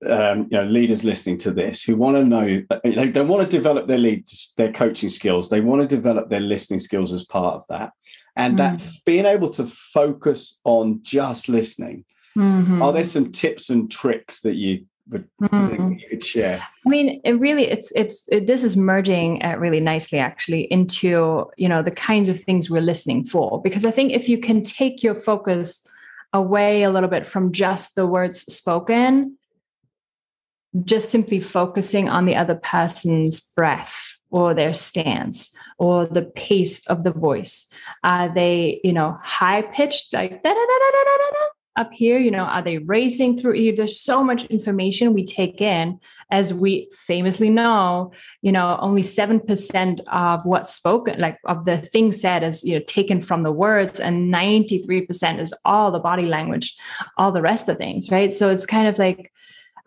um, 0.07 0.47
you 0.49 0.57
know 0.57 0.63
leaders 0.63 1.03
listening 1.03 1.37
to 1.39 1.51
this 1.51 1.83
who 1.83 1.95
want 1.95 2.17
to 2.17 2.23
know 2.23 2.61
they, 2.83 3.07
they 3.07 3.21
want 3.21 3.49
to 3.49 3.57
develop 3.57 3.87
their 3.87 3.97
lead 3.97 4.25
their 4.57 4.71
coaching 4.71 5.09
skills. 5.09 5.49
They 5.49 5.61
want 5.61 5.81
to 5.81 5.95
develop 5.95 6.29
their 6.29 6.39
listening 6.39 6.79
skills 6.79 7.11
as 7.13 7.25
part 7.25 7.55
of 7.55 7.67
that. 7.67 7.91
And 8.35 8.55
mm. 8.55 8.57
that 8.57 8.83
being 9.05 9.25
able 9.25 9.49
to 9.51 9.65
focus 9.65 10.59
on 10.63 11.01
just 11.03 11.49
listening 11.49 12.05
mm-hmm. 12.37 12.81
are 12.81 12.93
there 12.93 13.03
some 13.03 13.31
tips 13.31 13.69
and 13.69 13.91
tricks 13.91 14.41
that 14.41 14.55
you 14.55 14.85
would 15.09 15.27
mm-hmm. 15.41 15.91
you 15.93 16.07
could 16.07 16.23
share 16.23 16.65
i 16.85 16.89
mean 16.89 17.19
it 17.25 17.33
really 17.33 17.67
it's 17.67 17.91
it's 17.93 18.25
it, 18.29 18.47
this 18.47 18.63
is 18.63 18.77
merging 18.77 19.43
uh, 19.43 19.55
really 19.57 19.81
nicely 19.81 20.17
actually 20.17 20.61
into 20.71 21.45
you 21.57 21.67
know 21.67 21.81
the 21.81 21.91
kinds 21.91 22.29
of 22.29 22.41
things 22.41 22.69
we're 22.69 22.81
listening 22.81 23.25
for 23.25 23.61
because 23.61 23.83
i 23.83 23.91
think 23.91 24.13
if 24.13 24.29
you 24.29 24.37
can 24.37 24.61
take 24.61 25.03
your 25.03 25.15
focus 25.15 25.87
away 26.31 26.83
a 26.83 26.89
little 26.89 27.09
bit 27.09 27.27
from 27.27 27.51
just 27.51 27.95
the 27.95 28.07
words 28.07 28.41
spoken 28.53 29.37
just 30.85 31.09
simply 31.09 31.39
focusing 31.39 32.09
on 32.09 32.25
the 32.25 32.35
other 32.35 32.55
person's 32.55 33.41
breath 33.55 34.17
or 34.31 34.53
their 34.53 34.73
stance 34.73 35.55
or 35.77 36.05
the 36.05 36.23
pace 36.23 36.85
of 36.87 37.03
the 37.03 37.11
voice. 37.11 37.71
Are 38.03 38.33
they, 38.33 38.81
you 38.83 38.91
know, 38.91 39.17
high 39.21 39.61
pitched 39.61 40.13
like 40.13 40.41
da 40.41 40.49
da 40.49 40.55
da 40.55 40.77
da 40.79 40.91
da 40.91 41.03
da 41.03 41.17
da 41.17 41.47
up 41.75 41.91
here? 41.93 42.17
You 42.17 42.31
know, 42.31 42.43
are 42.43 42.61
they 42.61 42.77
racing 42.77 43.37
through 43.37 43.55
you? 43.55 43.75
There's 43.75 43.99
so 43.99 44.23
much 44.23 44.45
information 44.45 45.13
we 45.13 45.25
take 45.25 45.61
in, 45.61 45.99
as 46.29 46.53
we 46.53 46.89
famously 47.05 47.49
know. 47.49 48.11
You 48.41 48.51
know, 48.51 48.77
only 48.79 49.01
seven 49.01 49.39
percent 49.39 50.01
of 50.11 50.45
what's 50.45 50.73
spoken, 50.73 51.19
like 51.19 51.37
of 51.45 51.65
the 51.65 51.77
thing 51.77 52.11
said, 52.11 52.43
is 52.43 52.63
you 52.63 52.75
know 52.75 52.85
taken 52.87 53.21
from 53.21 53.43
the 53.43 53.51
words, 53.51 53.99
and 53.99 54.29
ninety 54.29 54.83
three 54.83 55.05
percent 55.05 55.39
is 55.39 55.53
all 55.65 55.91
the 55.91 55.99
body 55.99 56.25
language, 56.25 56.75
all 57.17 57.31
the 57.31 57.41
rest 57.41 57.69
of 57.69 57.77
things, 57.77 58.11
right? 58.11 58.33
So 58.33 58.49
it's 58.49 58.65
kind 58.65 58.87
of 58.87 58.99
like 58.99 59.31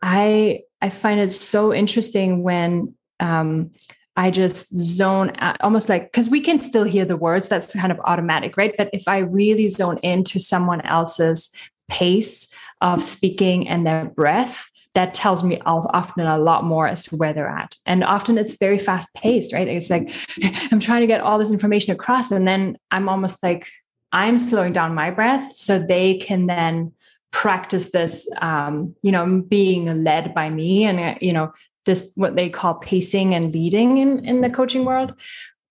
I 0.02 0.60
I 0.80 0.90
find 0.90 1.20
it 1.20 1.32
so 1.32 1.72
interesting 1.72 2.42
when 2.42 2.94
um, 3.20 3.70
I 4.16 4.30
just 4.30 4.68
zone 4.74 5.32
out, 5.38 5.60
almost 5.60 5.88
like 5.88 6.10
because 6.10 6.30
we 6.30 6.40
can 6.40 6.58
still 6.58 6.84
hear 6.84 7.04
the 7.04 7.16
words. 7.16 7.48
That's 7.48 7.74
kind 7.74 7.92
of 7.92 8.00
automatic, 8.04 8.56
right? 8.56 8.74
But 8.76 8.90
if 8.92 9.06
I 9.06 9.18
really 9.18 9.68
zone 9.68 9.98
into 10.02 10.40
someone 10.40 10.80
else's 10.82 11.52
pace 11.88 12.52
of 12.80 13.02
speaking 13.02 13.68
and 13.68 13.86
their 13.86 14.04
breath, 14.04 14.70
that 14.94 15.12
tells 15.12 15.44
me 15.44 15.60
often 15.66 16.26
a 16.26 16.38
lot 16.38 16.64
more 16.64 16.88
as 16.88 17.04
to 17.04 17.16
where 17.16 17.34
they're 17.34 17.48
at. 17.48 17.76
And 17.84 18.02
often 18.02 18.38
it's 18.38 18.56
very 18.56 18.78
fast 18.78 19.12
paced, 19.14 19.52
right? 19.52 19.68
It's 19.68 19.90
like 19.90 20.10
I'm 20.72 20.80
trying 20.80 21.02
to 21.02 21.06
get 21.06 21.20
all 21.20 21.38
this 21.38 21.52
information 21.52 21.92
across, 21.92 22.30
and 22.30 22.48
then 22.48 22.78
I'm 22.90 23.08
almost 23.08 23.42
like 23.42 23.68
I'm 24.12 24.38
slowing 24.38 24.72
down 24.72 24.94
my 24.94 25.10
breath 25.10 25.54
so 25.54 25.78
they 25.78 26.16
can 26.18 26.46
then 26.46 26.92
practice 27.30 27.90
this 27.90 28.26
um, 28.40 28.94
you 29.02 29.12
know 29.12 29.42
being 29.46 30.02
led 30.02 30.32
by 30.32 30.48
me 30.48 30.84
and 30.84 30.98
uh, 30.98 31.14
you 31.20 31.34
know 31.34 31.52
this 31.84 32.12
what 32.14 32.34
they 32.34 32.48
call 32.48 32.74
pacing 32.74 33.34
and 33.34 33.52
leading 33.52 33.98
in, 33.98 34.24
in 34.24 34.40
the 34.40 34.48
coaching 34.48 34.86
world 34.86 35.12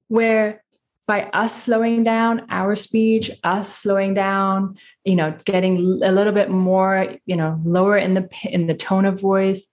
where 0.08 0.64
by 1.08 1.24
us 1.34 1.64
slowing 1.64 2.04
down 2.04 2.46
our 2.50 2.76
speech 2.76 3.32
us 3.44 3.76
slowing 3.76 4.14
down 4.14 4.78
you 5.06 5.16
know 5.16 5.36
getting 5.46 6.02
a 6.04 6.12
little 6.12 6.34
bit 6.34 6.50
more 6.50 7.16
you 7.26 7.36
know 7.36 7.60
lower 7.64 7.98
in 7.98 8.16
the 8.16 8.28
in 8.44 8.68
the 8.68 8.74
tone 8.74 9.06
of 9.06 9.22
voice 9.22 9.72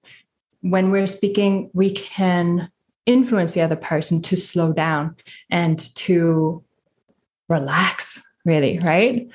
when 0.60 0.90
we're 0.90 1.06
speaking 1.06 1.70
we 1.72 1.90
can 1.90 2.70
influence 3.06 3.54
the 3.54 3.60
other 3.60 3.76
person 3.76 4.22
to 4.22 4.36
slow 4.36 4.72
down 4.72 5.16
and 5.50 5.94
to 5.96 6.62
relax 7.48 8.22
really 8.44 8.78
right 8.78 9.28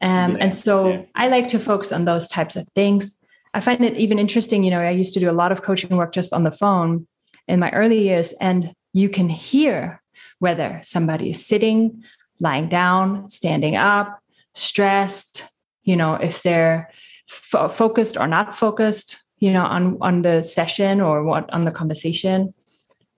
um, 0.00 0.36
yeah, 0.36 0.44
and 0.44 0.54
so 0.54 0.90
yeah. 0.90 1.02
I 1.14 1.28
like 1.28 1.48
to 1.48 1.58
focus 1.58 1.92
on 1.92 2.04
those 2.04 2.28
types 2.28 2.54
of 2.54 2.68
things. 2.68 3.18
I 3.54 3.60
find 3.60 3.84
it 3.84 3.96
even 3.96 4.18
interesting. 4.18 4.62
You 4.62 4.70
know, 4.70 4.80
I 4.80 4.90
used 4.90 5.14
to 5.14 5.20
do 5.20 5.30
a 5.30 5.32
lot 5.32 5.50
of 5.50 5.62
coaching 5.62 5.96
work 5.96 6.12
just 6.12 6.32
on 6.32 6.44
the 6.44 6.52
phone 6.52 7.08
in 7.48 7.58
my 7.58 7.70
early 7.70 8.00
years, 8.02 8.32
and 8.40 8.72
you 8.92 9.08
can 9.08 9.28
hear 9.28 10.00
whether 10.38 10.80
somebody 10.84 11.30
is 11.30 11.44
sitting, 11.44 12.04
lying 12.38 12.68
down, 12.68 13.28
standing 13.28 13.74
up, 13.74 14.20
stressed, 14.58 15.44
you 15.82 15.96
know, 15.96 16.14
if 16.14 16.42
they're 16.42 16.90
f- 17.30 17.74
focused 17.74 18.16
or 18.16 18.26
not 18.26 18.54
focused, 18.54 19.16
you 19.38 19.52
know, 19.52 19.64
on, 19.64 19.98
on 20.00 20.22
the 20.22 20.42
session 20.42 21.00
or 21.00 21.22
what 21.24 21.52
on 21.52 21.64
the 21.64 21.70
conversation. 21.70 22.52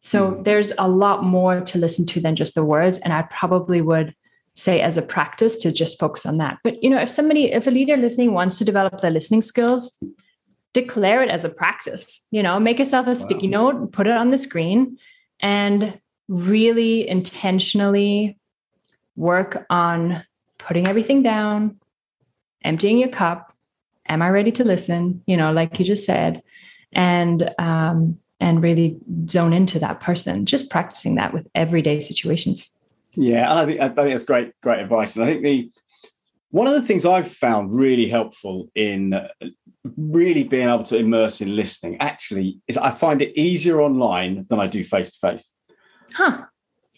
So 0.00 0.30
mm-hmm. 0.30 0.42
there's 0.44 0.72
a 0.78 0.88
lot 0.88 1.24
more 1.24 1.60
to 1.60 1.78
listen 1.78 2.06
to 2.06 2.20
than 2.20 2.36
just 2.36 2.54
the 2.54 2.64
words. 2.64 2.98
And 2.98 3.12
I 3.12 3.22
probably 3.22 3.80
would 3.80 4.14
say 4.54 4.80
as 4.80 4.96
a 4.96 5.02
practice 5.02 5.56
to 5.56 5.72
just 5.72 5.98
focus 5.98 6.26
on 6.26 6.38
that. 6.38 6.58
But 6.62 6.82
you 6.82 6.90
know, 6.90 7.00
if 7.00 7.08
somebody, 7.08 7.52
if 7.52 7.66
a 7.66 7.70
leader 7.70 7.96
listening 7.96 8.32
wants 8.32 8.58
to 8.58 8.64
develop 8.64 9.00
their 9.00 9.10
listening 9.10 9.42
skills, 9.42 9.96
declare 10.72 11.22
it 11.22 11.30
as 11.30 11.44
a 11.44 11.48
practice. 11.48 12.24
You 12.30 12.42
know, 12.42 12.58
make 12.60 12.78
yourself 12.78 13.06
a 13.06 13.10
wow. 13.10 13.14
sticky 13.14 13.48
note, 13.48 13.92
put 13.92 14.06
it 14.06 14.12
on 14.12 14.30
the 14.30 14.38
screen, 14.38 14.98
and 15.40 15.98
really 16.28 17.08
intentionally 17.08 18.38
work 19.16 19.66
on 19.70 20.24
putting 20.66 20.88
everything 20.88 21.22
down, 21.22 21.78
emptying 22.64 22.98
your 22.98 23.08
cup. 23.08 23.54
Am 24.08 24.22
I 24.22 24.30
ready 24.30 24.52
to 24.52 24.64
listen? 24.64 25.22
You 25.26 25.36
know, 25.36 25.52
like 25.52 25.78
you 25.78 25.84
just 25.84 26.04
said, 26.04 26.42
and 26.92 27.50
um, 27.58 28.18
and 28.40 28.62
really 28.62 28.98
zone 29.28 29.52
into 29.52 29.78
that 29.78 30.00
person. 30.00 30.46
Just 30.46 30.70
practicing 30.70 31.14
that 31.16 31.32
with 31.32 31.46
everyday 31.54 32.00
situations. 32.00 32.76
Yeah, 33.14 33.50
and 33.50 33.58
I 33.58 33.66
think 33.66 33.80
I 33.80 33.88
think 33.88 34.10
that's 34.10 34.24
great, 34.24 34.52
great 34.62 34.80
advice. 34.80 35.16
And 35.16 35.24
I 35.24 35.32
think 35.32 35.42
the 35.42 35.70
one 36.50 36.66
of 36.66 36.74
the 36.74 36.82
things 36.82 37.06
I've 37.06 37.30
found 37.30 37.74
really 37.74 38.08
helpful 38.08 38.70
in 38.74 39.14
really 39.96 40.42
being 40.42 40.68
able 40.68 40.84
to 40.84 40.96
immerse 40.96 41.40
in 41.40 41.54
listening 41.54 41.96
actually 42.00 42.60
is 42.66 42.76
I 42.76 42.90
find 42.90 43.22
it 43.22 43.38
easier 43.38 43.80
online 43.80 44.46
than 44.48 44.60
I 44.60 44.66
do 44.66 44.82
face 44.82 45.12
to 45.16 45.28
face. 45.28 45.52
Huh. 46.12 46.44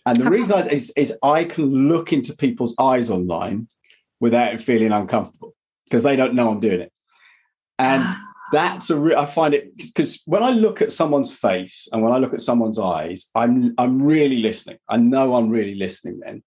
And 0.05 0.17
the 0.17 0.25
How 0.25 0.31
reason 0.31 0.57
I, 0.57 0.67
is 0.69 0.91
is 0.97 1.15
I 1.23 1.45
can 1.45 1.89
look 1.89 2.13
into 2.13 2.37
people's 2.37 2.75
eyes 2.79 3.11
online 3.11 3.69
without 4.21 4.61
feeling 4.61 4.93
uncomfortable 4.93 5.55
because 5.85 6.03
they 6.03 6.17
don't 6.17 6.35
know 6.35 6.51
I'm 6.51 6.61
doing 6.61 6.81
it. 6.81 6.93
And 7.79 8.03
ah 8.05 8.29
that's 8.53 8.91
a 8.91 8.99
re- 8.99 9.17
I 9.17 9.25
find 9.25 9.55
it 9.55 9.77
because 9.77 10.23
when 10.27 10.43
I 10.43 10.51
look 10.51 10.83
at 10.83 10.93
someone's 10.93 11.35
face 11.35 11.89
and 11.91 12.03
when 12.03 12.13
I 12.13 12.19
look 12.19 12.35
at 12.35 12.43
someone's 12.43 12.79
eyes, 12.79 13.31
I'm 13.35 13.75
I'm 13.79 14.01
really 14.01 14.43
listening. 14.43 14.77
I 14.89 14.99
know 14.99 15.35
I'm 15.35 15.49
really 15.49 15.75
listening 15.75 16.21
then. 16.21 16.43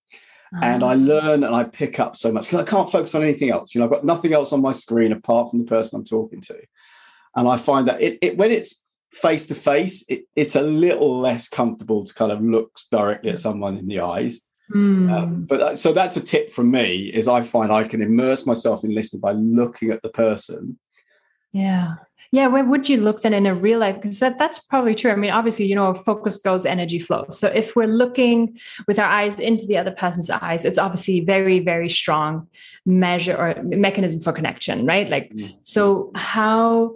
And 0.62 0.84
I 0.84 0.94
ah. 0.94 0.98
learn 0.98 1.44
and 1.44 1.54
I 1.54 1.66
pick 1.66 2.00
up 2.00 2.16
so 2.16 2.32
much 2.32 2.46
because 2.46 2.62
I 2.62 2.70
can't 2.70 2.90
focus 2.90 3.16
on 3.16 3.24
anything 3.24 3.50
else. 3.50 3.74
You 3.74 3.80
know, 3.80 3.86
I've 3.86 3.92
got 3.92 4.06
nothing 4.06 4.32
else 4.32 4.54
on 4.54 4.62
my 4.62 4.72
screen 4.72 5.12
apart 5.12 5.50
from 5.50 5.60
the 5.60 5.66
person 5.66 6.00
I'm 6.00 6.06
talking 6.06 6.40
to. 6.42 6.58
And 7.36 7.48
I 7.48 7.58
find 7.58 7.88
that 7.90 8.02
it, 8.02 8.20
it 8.22 8.38
when 8.38 8.52
it's 8.52 8.82
face 9.16 9.48
to 9.48 9.56
face, 9.56 10.06
it's 10.36 10.56
a 10.56 10.62
little 10.62 11.20
less 11.20 11.50
comfortable 11.50 12.06
to 12.06 12.14
kind 12.14 12.32
of 12.32 12.42
look 12.42 12.78
directly 12.92 13.32
at 13.32 13.40
someone 13.40 13.78
in 13.78 13.88
the 13.88 14.02
eyes. 14.02 14.42
Mm. 14.74 15.12
Um, 15.12 15.46
but 15.46 15.80
so 15.80 15.94
that's 15.94 16.18
a 16.18 16.22
tip 16.22 16.52
from 16.52 16.72
me 16.72 17.12
is 17.14 17.28
I 17.28 17.44
find 17.44 17.72
I 17.72 17.88
can 17.88 18.02
immerse 18.02 18.46
myself 18.46 18.84
in 18.84 18.96
listening 18.96 19.22
by 19.22 19.34
looking 19.34 19.92
at 19.92 20.02
the 20.02 20.10
person 20.10 20.80
yeah. 21.56 21.96
Yeah, 22.32 22.48
where 22.48 22.66
would 22.66 22.90
you 22.90 23.00
look 23.00 23.22
then 23.22 23.34
in 23.34 23.46
a 23.46 23.56
real 23.56 23.80
life? 23.80 23.96
Because 23.96 24.20
that, 24.20 24.38
that's 24.38 24.60
probably 24.60 24.94
true. 24.94 25.12
I 25.12 25.16
mean, 25.16 25.32
obviously, 25.32 25.68
you 25.68 25.76
know, 25.76 25.94
focus 25.94 26.36
goes, 26.36 26.66
energy 26.66 27.00
flows. 27.00 27.40
So 27.40 27.48
if 27.48 27.78
we're 27.78 27.88
looking 27.88 28.60
with 28.90 29.00
our 29.00 29.06
eyes 29.06 29.40
into 29.40 29.66
the 29.66 29.78
other 29.78 29.92
person's 29.92 30.30
eyes, 30.30 30.66
it's 30.66 30.78
obviously 30.78 31.22
very, 31.22 31.60
very 31.60 31.88
strong 31.88 32.48
measure 32.86 33.38
or 33.38 33.64
mechanism 33.64 34.20
for 34.20 34.34
connection, 34.34 34.86
right? 34.86 35.10
Like, 35.10 35.34
mm-hmm. 35.34 35.54
so 35.64 36.12
how 36.14 36.96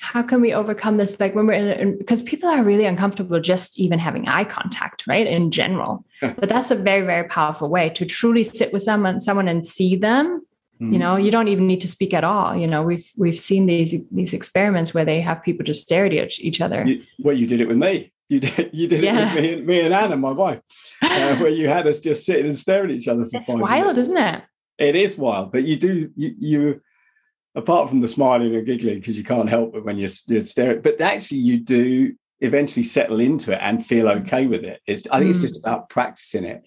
how 0.00 0.22
can 0.22 0.40
we 0.40 0.52
overcome 0.52 0.96
this? 0.96 1.18
Like 1.20 1.34
when 1.34 1.46
we're 1.46 1.54
in, 1.54 1.98
because 1.98 2.22
people 2.22 2.48
are 2.48 2.62
really 2.62 2.84
uncomfortable 2.84 3.40
just 3.40 3.78
even 3.78 3.98
having 3.98 4.28
eye 4.28 4.44
contact, 4.44 5.04
right? 5.06 5.26
In 5.26 5.50
general, 5.50 6.04
but 6.20 6.48
that's 6.48 6.70
a 6.70 6.76
very, 6.76 7.06
very 7.06 7.28
powerful 7.28 7.68
way 7.68 7.90
to 7.90 8.04
truly 8.04 8.44
sit 8.44 8.72
with 8.72 8.82
someone, 8.82 9.20
someone 9.20 9.48
and 9.48 9.66
see 9.66 9.96
them 9.96 10.42
Mm. 10.80 10.92
You 10.92 10.98
know, 10.98 11.16
you 11.16 11.30
don't 11.30 11.48
even 11.48 11.66
need 11.66 11.80
to 11.82 11.88
speak 11.88 12.12
at 12.12 12.24
all. 12.24 12.56
You 12.56 12.66
know, 12.66 12.82
we've 12.82 13.10
we've 13.16 13.38
seen 13.38 13.66
these 13.66 13.94
these 14.10 14.32
experiments 14.32 14.92
where 14.92 15.04
they 15.04 15.20
have 15.20 15.42
people 15.42 15.64
just 15.64 15.82
stare 15.82 16.06
at 16.06 16.40
each 16.40 16.60
other. 16.60 16.84
You, 16.84 17.02
well, 17.20 17.36
you 17.36 17.46
did 17.46 17.60
it 17.60 17.68
with 17.68 17.76
me. 17.76 18.12
You 18.28 18.40
did 18.40 18.70
you 18.72 18.88
did 18.88 19.04
yeah. 19.04 19.32
it 19.32 19.34
with 19.34 19.42
me, 19.42 19.52
and, 19.52 19.66
me 19.66 19.80
and 19.80 19.94
Anna, 19.94 20.16
my 20.16 20.32
wife, 20.32 20.60
uh, 21.00 21.36
where 21.38 21.50
you 21.50 21.68
had 21.68 21.86
us 21.86 22.00
just 22.00 22.26
sitting 22.26 22.46
and 22.46 22.58
staring 22.58 22.90
at 22.90 22.96
each 22.96 23.08
other 23.08 23.24
for 23.26 23.36
it's 23.36 23.46
five 23.46 23.60
wild, 23.60 23.80
minutes. 23.82 23.98
isn't 23.98 24.16
it? 24.16 24.42
It 24.78 24.96
is 24.96 25.16
wild, 25.16 25.52
but 25.52 25.62
you 25.62 25.76
do 25.76 26.10
you, 26.16 26.34
you 26.38 26.80
apart 27.54 27.88
from 27.88 28.00
the 28.00 28.08
smiling 28.08 28.54
and 28.54 28.66
giggling 28.66 29.00
because 29.00 29.16
you 29.16 29.24
can't 29.24 29.48
help 29.48 29.74
it 29.74 29.84
when 29.84 29.96
you're, 29.96 30.10
you're 30.26 30.44
staring, 30.44 30.80
but 30.82 31.00
actually 31.00 31.38
you 31.38 31.58
do 31.58 32.14
eventually 32.40 32.84
settle 32.84 33.20
into 33.20 33.52
it 33.52 33.58
and 33.60 33.84
feel 33.84 34.08
okay 34.08 34.46
with 34.46 34.64
it. 34.64 34.80
It's 34.86 35.08
I 35.08 35.18
think 35.18 35.28
mm. 35.28 35.30
it's 35.30 35.40
just 35.40 35.58
about 35.58 35.88
practicing 35.88 36.44
it. 36.44 36.62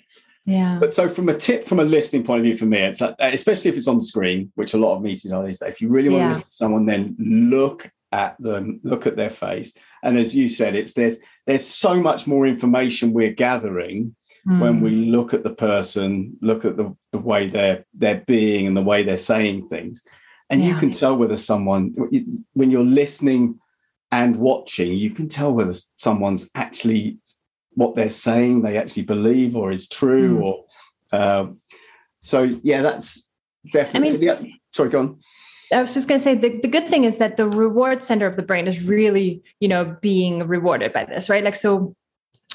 Yeah. 0.45 0.77
But 0.79 0.93
so 0.93 1.09
from 1.09 1.27
a 1.27 1.33
tip 1.33 1.65
from 1.65 1.79
a 1.79 1.83
listening 1.83 2.23
point 2.23 2.39
of 2.39 2.45
view 2.45 2.57
for 2.57 2.65
me, 2.65 2.79
it's 2.79 3.01
uh, 3.01 3.13
especially 3.19 3.69
if 3.69 3.77
it's 3.77 3.87
on 3.87 3.99
the 3.99 4.05
screen, 4.05 4.51
which 4.55 4.73
a 4.73 4.77
lot 4.77 4.95
of 4.95 5.01
meetings 5.01 5.33
are 5.33 5.45
these 5.45 5.59
days. 5.59 5.69
If 5.69 5.81
you 5.81 5.89
really 5.89 6.09
want 6.09 6.21
yeah. 6.21 6.27
to 6.27 6.29
listen 6.29 6.43
to 6.43 6.49
someone, 6.49 6.85
then 6.85 7.15
look 7.19 7.91
at 8.13 8.41
them, 8.41 8.79
look 8.83 9.05
at 9.05 9.17
their 9.17 9.29
face. 9.29 9.73
And 10.03 10.17
as 10.17 10.35
you 10.35 10.47
said, 10.47 10.73
it's 10.73 10.93
there's 10.93 11.17
there's 11.45 11.67
so 11.67 12.01
much 12.01 12.27
more 12.27 12.47
information 12.47 13.11
we're 13.11 13.33
gathering 13.33 14.15
mm. 14.47 14.59
when 14.59 14.79
we 14.79 14.91
mm. 14.91 15.11
look 15.11 15.33
at 15.33 15.43
the 15.43 15.53
person, 15.53 16.37
look 16.41 16.63
at 16.63 16.77
the, 16.77 16.95
the 17.11 17.19
way 17.19 17.47
they're 17.47 17.85
they're 17.93 18.23
being 18.25 18.67
and 18.67 18.77
the 18.77 18.81
way 18.81 19.03
they're 19.03 19.17
saying 19.17 19.67
things. 19.67 20.05
And 20.49 20.63
yeah. 20.63 20.69
you 20.69 20.75
can 20.75 20.91
tell 20.91 21.15
whether 21.17 21.37
someone 21.37 21.93
when 22.53 22.71
you're 22.71 22.83
listening 22.83 23.59
and 24.11 24.37
watching, 24.37 24.93
you 24.93 25.09
can 25.09 25.27
tell 25.27 25.53
whether 25.53 25.73
someone's 25.97 26.49
actually 26.55 27.17
what 27.77 27.95
they're 27.95 28.09
saying 28.09 28.63
they 28.63 28.75
actually 28.75 29.03
believe 29.03 29.55
or 29.55 29.71
is 29.71 29.87
true 29.87 30.39
mm. 30.39 30.41
or 30.41 30.65
um, 31.11 31.59
so 32.21 32.41
yeah 32.63 32.81
that's 32.81 33.29
definitely 33.71 34.29
I 34.29 34.39
mean, 34.39 34.59
sorry 34.73 34.89
go 34.89 34.99
on 34.99 35.19
I 35.71 35.81
was 35.81 35.93
just 35.93 36.07
going 36.07 36.17
to 36.17 36.23
say 36.23 36.33
the, 36.33 36.59
the 36.61 36.67
good 36.67 36.87
thing 36.87 37.03
is 37.03 37.17
that 37.17 37.37
the 37.37 37.47
reward 37.47 38.01
center 38.01 38.25
of 38.25 38.37
the 38.37 38.41
brain 38.41 38.67
is 38.67 38.85
really, 38.85 39.43
you 39.59 39.67
know, 39.67 39.97
being 40.01 40.47
rewarded 40.47 40.93
by 40.93 41.03
this, 41.03 41.29
right? 41.29 41.43
Like, 41.43 41.57
so 41.57 41.93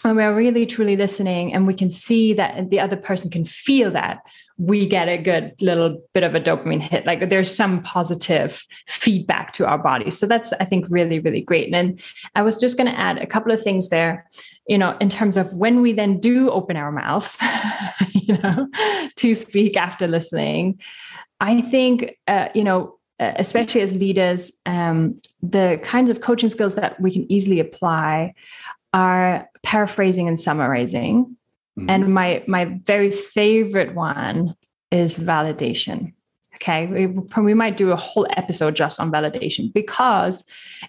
when 0.01 0.17
we're 0.17 0.35
really 0.35 0.67
truly 0.67 0.97
listening 0.97 1.53
and 1.53 1.67
we 1.67 1.75
can 1.75 1.91
see 1.91 2.33
that 2.35 2.71
the 2.71 2.81
other 2.81 2.97
person 2.97 3.31
can 3.31 3.45
feel 3.45 3.91
that, 3.93 4.23
we 4.59 4.87
get 4.87 5.09
a 5.09 5.19
good 5.19 5.61
little 5.61 6.01
bit 6.13 6.23
of 6.23 6.35
a 6.35 6.41
dopamine 6.41 6.81
hit. 6.81 7.05
Like 7.07 7.29
there's 7.29 7.53
some 7.53 7.83
positive 7.83 8.65
feedback 8.87 9.53
to 9.55 9.67
our 9.67 9.79
body. 9.79 10.11
So 10.11 10.27
that's, 10.27 10.53
I 10.55 10.65
think, 10.65 10.87
really, 10.89 11.19
really 11.19 11.41
great. 11.41 11.65
And 11.65 11.75
then 11.75 11.99
I 12.37 12.43
was 12.43 12.61
just 12.61 12.77
going 12.77 12.91
to 12.91 12.99
add 12.99 13.19
a 13.19 13.27
couple 13.27 13.51
of 13.51 13.63
things 13.63 13.89
there, 13.89 14.29
you 14.69 14.79
know, 14.79 14.97
in 15.01 15.09
terms 15.09 15.37
of 15.37 15.53
when 15.55 15.81
we 15.83 15.93
then 15.93 16.21
do 16.21 16.51
open 16.51 16.77
our 16.77 16.93
mouths, 16.93 17.39
you 18.13 18.37
know, 18.39 18.69
to 19.17 19.35
speak 19.35 19.77
after 19.77 20.07
listening. 20.07 20.79
I 21.41 21.61
think, 21.61 22.19
uh, 22.29 22.49
you 22.55 22.63
know, 22.63 22.99
especially 23.19 23.81
as 23.81 23.93
leaders, 23.93 24.53
um, 24.67 25.21
the 25.43 25.81
kinds 25.83 26.11
of 26.11 26.21
coaching 26.21 26.49
skills 26.49 26.77
that 26.77 27.01
we 27.01 27.13
can 27.13 27.31
easily 27.31 27.59
apply 27.59 28.35
are 28.93 29.49
paraphrasing 29.63 30.29
and 30.29 30.39
summarizing 30.39 31.37
Mm-hmm. 31.79 31.91
And 31.91 32.15
my 32.15 32.45
my 32.47 32.65
very 32.85 33.11
favorite 33.11 33.95
one 33.95 34.55
is 34.91 35.19
validation. 35.19 36.13
Okay, 36.57 36.87
we, 36.87 37.07
we 37.43 37.55
might 37.55 37.77
do 37.77 37.91
a 37.91 37.97
whole 37.97 38.27
episode 38.37 38.77
just 38.77 39.01
on 39.01 39.11
validation 39.11 39.73
because 39.73 40.45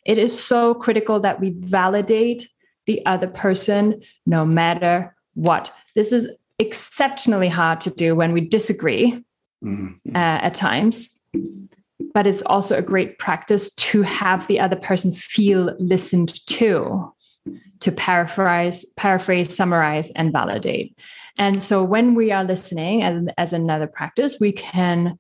it 0.05 0.17
is 0.17 0.37
so 0.37 0.75
critical 0.75 1.19
that 1.21 1.39
we 1.39 1.51
validate 1.51 2.47
the 2.85 3.03
other 3.05 3.27
person 3.27 4.01
no 4.25 4.45
matter 4.45 5.15
what. 5.33 5.73
This 5.95 6.11
is 6.11 6.29
exceptionally 6.59 7.49
hard 7.49 7.81
to 7.81 7.89
do 7.89 8.13
when 8.13 8.33
we 8.33 8.41
disagree 8.41 9.23
mm-hmm. 9.63 10.15
uh, 10.15 10.19
at 10.19 10.53
times 10.53 11.09
but 12.13 12.27
it's 12.27 12.43
also 12.43 12.77
a 12.77 12.81
great 12.81 13.17
practice 13.17 13.73
to 13.73 14.03
have 14.03 14.45
the 14.45 14.59
other 14.59 14.75
person 14.75 15.11
feel 15.11 15.75
listened 15.79 16.45
to 16.45 17.11
to 17.81 17.91
paraphrase, 17.91 18.85
paraphrase, 18.97 19.55
summarize, 19.55 20.11
and 20.11 20.31
validate. 20.31 20.97
And 21.37 21.61
so 21.61 21.83
when 21.83 22.15
we 22.15 22.31
are 22.31 22.43
listening 22.43 23.03
as, 23.03 23.25
as 23.37 23.53
another 23.53 23.87
practice, 23.87 24.37
we 24.39 24.51
can 24.51 25.17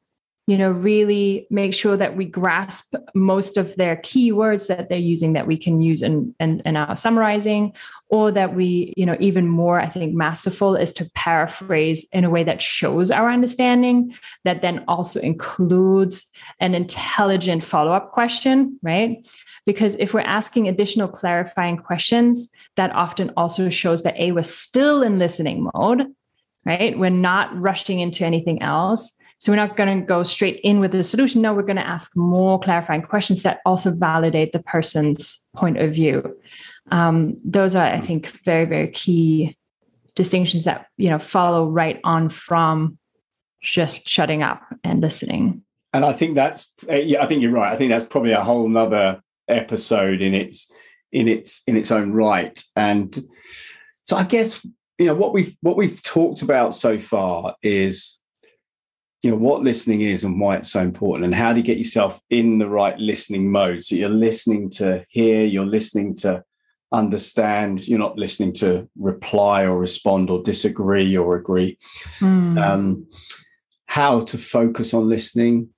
you 0.47 0.57
know 0.57 0.71
really 0.71 1.47
make 1.49 1.73
sure 1.73 1.95
that 1.95 2.17
we 2.17 2.25
grasp 2.25 2.95
most 3.13 3.57
of 3.57 3.75
their 3.75 3.95
keywords 3.97 4.67
that 4.67 4.89
they're 4.89 4.97
using 4.97 5.33
that 5.33 5.47
we 5.47 5.57
can 5.57 5.81
use 5.81 6.01
in, 6.01 6.35
in, 6.39 6.61
in 6.65 6.75
our 6.75 6.95
summarizing 6.95 7.73
or 8.09 8.31
that 8.31 8.55
we 8.55 8.93
you 8.97 9.05
know 9.05 9.17
even 9.19 9.47
more 9.47 9.79
i 9.79 9.87
think 9.87 10.13
masterful 10.13 10.75
is 10.75 10.91
to 10.93 11.09
paraphrase 11.15 12.07
in 12.11 12.23
a 12.23 12.29
way 12.29 12.43
that 12.43 12.61
shows 12.61 13.11
our 13.11 13.31
understanding 13.31 14.13
that 14.43 14.61
then 14.61 14.83
also 14.87 15.19
includes 15.21 16.29
an 16.59 16.75
intelligent 16.75 17.63
follow-up 17.63 18.11
question 18.11 18.77
right 18.81 19.25
because 19.65 19.95
if 19.95 20.13
we're 20.13 20.21
asking 20.21 20.67
additional 20.67 21.07
clarifying 21.07 21.77
questions, 21.77 22.51
that 22.75 22.91
often 22.91 23.31
also 23.37 23.69
shows 23.69 24.03
that 24.03 24.19
A 24.19 24.31
was 24.31 24.53
still 24.53 25.01
in 25.01 25.19
listening 25.19 25.69
mode, 25.73 26.13
right? 26.65 26.97
We're 26.97 27.09
not 27.09 27.57
rushing 27.57 27.99
into 27.99 28.25
anything 28.25 28.61
else. 28.61 29.17
So 29.43 29.51
we're 29.51 29.57
not 29.57 29.75
going 29.75 29.99
to 29.99 30.05
go 30.05 30.23
straight 30.23 30.61
in 30.63 30.79
with 30.79 30.93
the 30.93 31.03
solution. 31.03 31.41
No, 31.41 31.53
we're 31.53 31.63
going 31.63 31.75
to 31.75 31.85
ask 31.85 32.15
more 32.15 32.57
clarifying 32.61 33.01
questions 33.01 33.43
that 33.43 33.59
also 33.65 33.91
validate 33.91 34.53
the 34.53 34.63
person's 34.63 35.49
point 35.53 35.81
of 35.81 35.93
view. 35.93 36.39
Um, 36.91 37.35
those 37.43 37.75
are, 37.75 37.85
I 37.85 37.99
think, 37.99 38.27
very, 38.45 38.63
very 38.63 38.87
key 38.87 39.57
distinctions 40.15 40.63
that 40.63 40.87
you 40.95 41.09
know 41.09 41.19
follow 41.19 41.67
right 41.67 41.99
on 42.05 42.29
from 42.29 42.97
just 43.61 44.07
shutting 44.07 44.43
up 44.43 44.61
and 44.81 45.01
listening. 45.01 45.61
And 45.91 46.05
I 46.05 46.13
think 46.13 46.35
that's, 46.35 46.71
yeah, 46.87 47.21
I 47.21 47.25
think 47.25 47.41
you're 47.41 47.51
right. 47.51 47.73
I 47.73 47.75
think 47.75 47.91
that's 47.91 48.05
probably 48.05 48.31
a 48.31 48.41
whole 48.41 48.69
nother 48.69 49.21
episode 49.49 50.21
in 50.21 50.33
its 50.33 50.71
in 51.11 51.27
its 51.27 51.63
in 51.67 51.75
its 51.75 51.91
own 51.91 52.13
right. 52.13 52.63
And 52.77 53.13
so 54.05 54.15
I 54.15 54.23
guess 54.23 54.65
you 54.97 55.07
know 55.07 55.15
what 55.15 55.33
we've 55.33 55.53
what 55.59 55.75
we've 55.75 56.01
talked 56.01 56.43
about 56.43 56.75
so 56.75 56.97
far 56.97 57.57
is 57.61 58.21
you 59.23 59.31
know 59.31 59.37
what 59.37 59.63
listening 59.63 60.01
is 60.01 60.25
and 60.25 60.39
why 60.39 60.57
it's 60.57 60.69
so 60.69 60.81
important 60.81 61.25
and 61.25 61.33
how 61.33 61.53
do 61.53 61.59
you 61.59 61.65
get 61.65 61.77
yourself 61.77 62.21
in 62.29 62.59
the 62.59 62.67
right 62.67 62.97
listening 62.99 63.49
mode 63.49 63.83
so 63.83 63.95
you're 63.95 64.09
listening 64.09 64.69
to 64.69 65.03
hear 65.09 65.45
you're 65.45 65.65
listening 65.65 66.13
to 66.13 66.43
understand 66.91 67.87
you're 67.87 67.97
not 67.97 68.17
listening 68.17 68.53
to 68.53 68.87
reply 68.99 69.63
or 69.63 69.79
respond 69.79 70.29
or 70.29 70.43
disagree 70.43 71.17
or 71.17 71.35
agree 71.35 71.77
mm. 72.19 72.61
um, 72.63 73.07
how 73.87 74.19
to 74.19 74.37
focus 74.37 74.93
on 74.93 75.09
listening 75.09 75.69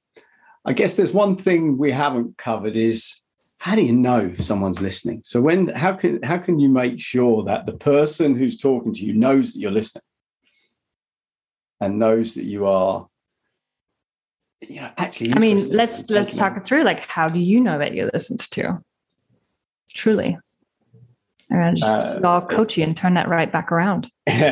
i 0.66 0.74
guess 0.74 0.96
there's 0.96 1.14
one 1.14 1.38
thing 1.38 1.78
we 1.78 1.92
haven't 1.92 2.38
covered 2.38 2.76
is 2.76 3.22
how 3.60 3.74
do 3.74 3.82
you 3.82 3.94
know 3.94 4.32
someone's 4.36 4.80
listening? 4.80 5.22
So 5.24 5.42
when 5.42 5.70
how 5.70 5.94
can 5.94 6.22
how 6.22 6.38
can 6.38 6.60
you 6.60 6.70
make 6.70 7.00
sure 7.00 7.44
that 7.46 7.66
the 7.66 7.74
person 7.74 8.36
who's 8.36 8.60
talking 8.60 8.94
to 8.94 9.04
you 9.04 9.14
knows 9.14 9.54
that 9.54 9.60
you're 9.60 9.72
listening 9.72 10.04
and 11.82 11.98
knows 11.98 12.36
that 12.36 12.44
you 12.44 12.68
are 12.68 13.08
you 14.62 14.82
know 14.82 14.92
actually 14.98 15.34
I 15.34 15.40
mean 15.40 15.70
let's 15.70 16.10
let's 16.10 16.38
talk 16.38 16.58
it 16.58 16.66
through 16.66 16.84
like 16.84 17.02
how 17.02 17.28
do 17.28 17.40
you 17.40 17.60
know 17.60 17.78
that 17.80 17.94
you're 17.94 18.10
listened 18.14 18.40
to? 18.52 18.82
Truly. 19.94 20.38
I'm 21.52 21.60
gonna 21.60 21.76
just 21.76 21.92
uh, 21.92 22.22
all 22.24 22.42
coachy 22.42 22.82
and 22.82 22.98
turn 22.98 23.14
that 23.14 23.30
right 23.30 23.52
back 23.52 23.72
around. 23.72 24.10
and, 24.28 24.48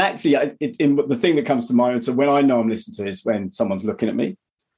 actually, 0.00 0.34
it, 0.60 0.76
in, 0.78 0.94
the 0.94 1.16
thing 1.16 1.34
that 1.36 1.44
comes 1.44 1.66
to 1.68 1.74
mind, 1.74 2.04
so 2.04 2.12
when 2.12 2.28
I 2.28 2.40
know 2.40 2.60
I'm 2.60 2.68
listening 2.68 2.94
to 3.04 3.10
is 3.10 3.24
when 3.24 3.50
someone's 3.50 3.84
looking 3.84 4.08
at 4.08 4.14
me 4.14 4.36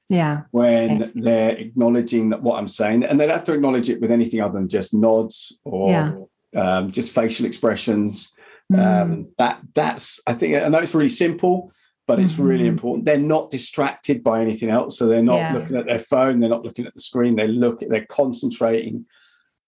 yeah 0.09 0.41
when 0.51 1.11
they're 1.15 1.57
acknowledging 1.57 2.29
that 2.29 2.41
what 2.41 2.57
i'm 2.57 2.67
saying 2.67 3.03
and 3.03 3.19
they 3.19 3.25
don't 3.25 3.37
have 3.37 3.45
to 3.45 3.53
acknowledge 3.53 3.89
it 3.89 3.99
with 3.99 4.11
anything 4.11 4.39
other 4.39 4.53
than 4.53 4.69
just 4.69 4.93
nods 4.93 5.57
or 5.63 5.89
yeah. 5.89 6.77
um, 6.77 6.91
just 6.91 7.13
facial 7.13 7.45
expressions 7.45 8.31
mm. 8.71 8.79
um, 8.79 9.27
that 9.37 9.59
that's 9.73 10.21
i 10.27 10.33
think 10.33 10.55
i 10.55 10.67
know 10.67 10.77
it's 10.77 10.93
really 10.93 11.09
simple 11.09 11.71
but 12.07 12.19
it's 12.19 12.33
mm-hmm. 12.33 12.43
really 12.43 12.67
important 12.67 13.05
they're 13.05 13.17
not 13.17 13.49
distracted 13.49 14.23
by 14.23 14.41
anything 14.41 14.69
else 14.69 14.97
so 14.97 15.07
they're 15.07 15.23
not 15.23 15.37
yeah. 15.37 15.53
looking 15.53 15.75
at 15.75 15.85
their 15.85 15.99
phone 15.99 16.39
they're 16.39 16.49
not 16.49 16.63
looking 16.63 16.85
at 16.85 16.93
the 16.93 17.01
screen 17.01 17.35
they 17.35 17.47
look 17.47 17.81
at 17.81 17.89
they're 17.89 18.05
concentrating 18.05 19.05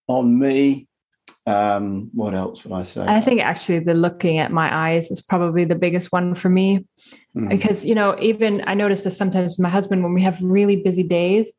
on 0.08 0.38
me 0.38 0.88
um, 1.48 2.10
what 2.14 2.34
else 2.34 2.66
would 2.66 2.74
I 2.74 2.84
say? 2.84 3.06
I 3.08 3.22
think 3.22 3.40
actually 3.40 3.80
the 3.80 3.94
looking 3.94 4.38
at 4.38 4.52
my 4.52 4.90
eyes 4.90 5.10
is 5.10 5.22
probably 5.22 5.64
the 5.64 5.76
biggest 5.76 6.12
one 6.12 6.36
for 6.36 6.50
me. 6.50 6.86
Mm. 7.38 7.48
Because, 7.48 7.86
you 7.86 7.96
know, 7.96 8.18
even 8.20 8.66
I 8.68 8.74
notice 8.74 9.06
that 9.06 9.12
sometimes 9.12 9.58
my 9.58 9.70
husband, 9.70 10.04
when 10.04 10.14
we 10.14 10.22
have 10.24 10.42
really 10.42 10.76
busy 10.76 11.04
days, 11.04 11.54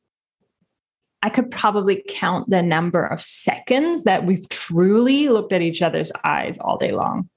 I 1.22 1.30
could 1.30 1.50
probably 1.50 2.04
count 2.06 2.50
the 2.50 2.62
number 2.62 3.04
of 3.04 3.20
seconds 3.22 4.04
that 4.04 4.26
we've 4.26 4.46
truly 4.50 5.30
looked 5.30 5.54
at 5.54 5.62
each 5.62 5.80
other's 5.80 6.12
eyes 6.22 6.58
all 6.58 6.76
day 6.76 6.92
long. 6.92 7.30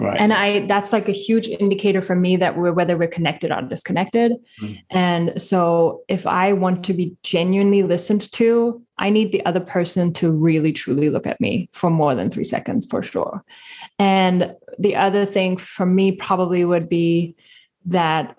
Right. 0.00 0.20
And 0.20 0.32
I 0.32 0.64
that's 0.66 0.92
like 0.92 1.08
a 1.08 1.12
huge 1.12 1.48
indicator 1.48 2.00
for 2.00 2.14
me 2.14 2.36
that 2.36 2.56
we're 2.56 2.72
whether 2.72 2.96
we're 2.96 3.08
connected 3.08 3.52
or 3.52 3.62
disconnected. 3.62 4.32
Mm. 4.62 4.78
And 4.90 5.42
so 5.42 6.02
if 6.06 6.24
I 6.24 6.52
want 6.52 6.84
to 6.84 6.94
be 6.94 7.16
genuinely 7.24 7.82
listened 7.82 8.30
to, 8.32 8.80
I 8.98 9.10
need 9.10 9.32
the 9.32 9.44
other 9.44 9.58
person 9.58 10.12
to 10.14 10.30
really 10.30 10.72
truly 10.72 11.10
look 11.10 11.26
at 11.26 11.40
me 11.40 11.68
for 11.72 11.90
more 11.90 12.14
than 12.14 12.30
3 12.30 12.44
seconds 12.44 12.86
for 12.86 13.02
sure. 13.02 13.42
And 13.98 14.54
the 14.78 14.94
other 14.94 15.26
thing 15.26 15.56
for 15.56 15.84
me 15.84 16.12
probably 16.12 16.64
would 16.64 16.88
be 16.88 17.34
that 17.86 18.36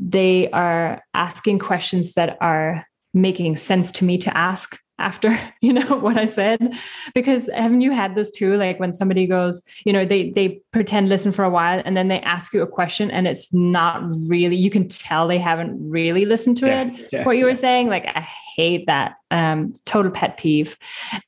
they 0.00 0.48
are 0.52 1.02
asking 1.12 1.58
questions 1.58 2.14
that 2.14 2.38
are 2.40 2.86
making 3.12 3.58
sense 3.58 3.90
to 3.90 4.04
me 4.04 4.16
to 4.18 4.34
ask 4.38 4.78
after 4.98 5.38
you 5.60 5.72
know 5.72 5.96
what 5.96 6.16
i 6.16 6.26
said. 6.26 6.74
Because 7.14 7.48
haven't 7.54 7.80
you 7.80 7.92
had 7.92 8.14
this 8.14 8.30
too? 8.30 8.56
Like 8.56 8.80
when 8.80 8.92
somebody 8.92 9.26
goes 9.26 9.62
you 9.84 9.92
know 9.92 10.04
they 10.04 10.30
they 10.30 10.60
pretend 10.72 11.08
listen 11.08 11.32
for 11.32 11.44
a 11.44 11.50
while 11.50 11.82
and 11.84 11.96
then 11.96 12.08
they 12.08 12.20
ask 12.20 12.52
you 12.52 12.62
a 12.62 12.66
question 12.66 13.10
and 13.10 13.26
it's 13.26 13.52
not 13.52 14.02
really 14.26 14.56
you 14.56 14.70
can 14.70 14.88
tell 14.88 15.28
they 15.28 15.38
haven't 15.38 15.76
really 15.88 16.24
listened 16.24 16.56
to 16.58 16.66
yeah, 16.66 16.82
it 16.82 17.08
yeah, 17.12 17.24
what 17.24 17.36
you 17.36 17.44
yeah. 17.44 17.50
were 17.50 17.54
saying? 17.54 17.88
Like 17.88 18.06
i 18.06 18.26
hate 18.56 18.86
that 18.86 19.16
um 19.30 19.74
total 19.84 20.10
pet 20.10 20.38
peeve. 20.38 20.76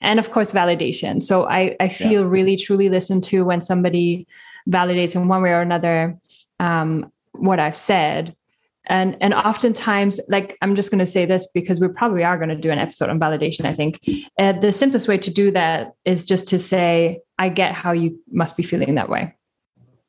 And 0.00 0.18
of 0.18 0.30
course 0.30 0.52
validation. 0.52 1.22
So 1.22 1.48
i 1.48 1.76
i 1.80 1.88
feel 1.88 2.24
really 2.24 2.56
truly 2.56 2.88
listened 2.88 3.24
to 3.24 3.44
when 3.44 3.60
somebody 3.60 4.26
validates 4.68 5.14
in 5.14 5.28
one 5.28 5.42
way 5.42 5.50
or 5.50 5.60
another 5.60 6.18
um 6.58 7.10
what 7.32 7.58
i've 7.58 7.76
said 7.76 8.36
and 8.86 9.16
and 9.20 9.34
oftentimes 9.34 10.20
like 10.28 10.56
i'm 10.62 10.74
just 10.74 10.90
going 10.90 10.98
to 10.98 11.06
say 11.06 11.26
this 11.26 11.46
because 11.52 11.80
we 11.80 11.88
probably 11.88 12.24
are 12.24 12.36
going 12.36 12.48
to 12.48 12.56
do 12.56 12.70
an 12.70 12.78
episode 12.78 13.10
on 13.10 13.20
validation 13.20 13.64
i 13.64 13.74
think. 13.74 14.00
Uh, 14.38 14.52
the 14.52 14.72
simplest 14.72 15.08
way 15.08 15.18
to 15.18 15.30
do 15.30 15.50
that 15.50 15.92
is 16.04 16.24
just 16.24 16.48
to 16.48 16.58
say 16.58 17.20
i 17.38 17.48
get 17.48 17.72
how 17.72 17.92
you 17.92 18.18
must 18.30 18.56
be 18.56 18.62
feeling 18.62 18.94
that 18.94 19.08
way. 19.08 19.34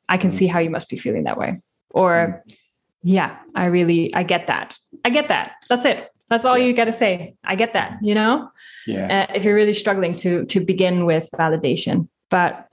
I 0.08 0.18
can 0.18 0.30
mm. 0.30 0.34
see 0.34 0.46
how 0.46 0.58
you 0.58 0.70
must 0.70 0.88
be 0.88 0.96
feeling 0.96 1.24
that 1.24 1.38
way. 1.38 1.60
Or 1.90 2.42
mm. 2.46 2.54
yeah 3.02 3.36
i 3.54 3.66
really 3.66 4.14
i 4.14 4.22
get 4.22 4.46
that. 4.46 4.76
I 5.04 5.10
get 5.10 5.28
that. 5.28 5.54
That's 5.68 5.84
it. 5.84 6.10
That's 6.28 6.44
all 6.44 6.56
yeah. 6.56 6.66
you 6.66 6.72
got 6.72 6.86
to 6.86 6.92
say. 6.92 7.34
I 7.44 7.54
get 7.56 7.74
that 7.74 7.98
you 8.02 8.14
know? 8.14 8.50
Yeah. 8.86 9.26
Uh, 9.28 9.32
if 9.34 9.44
you're 9.44 9.54
really 9.54 9.74
struggling 9.74 10.16
to 10.16 10.44
to 10.46 10.60
begin 10.60 11.04
with 11.04 11.28
validation. 11.38 12.08
But 12.30 12.66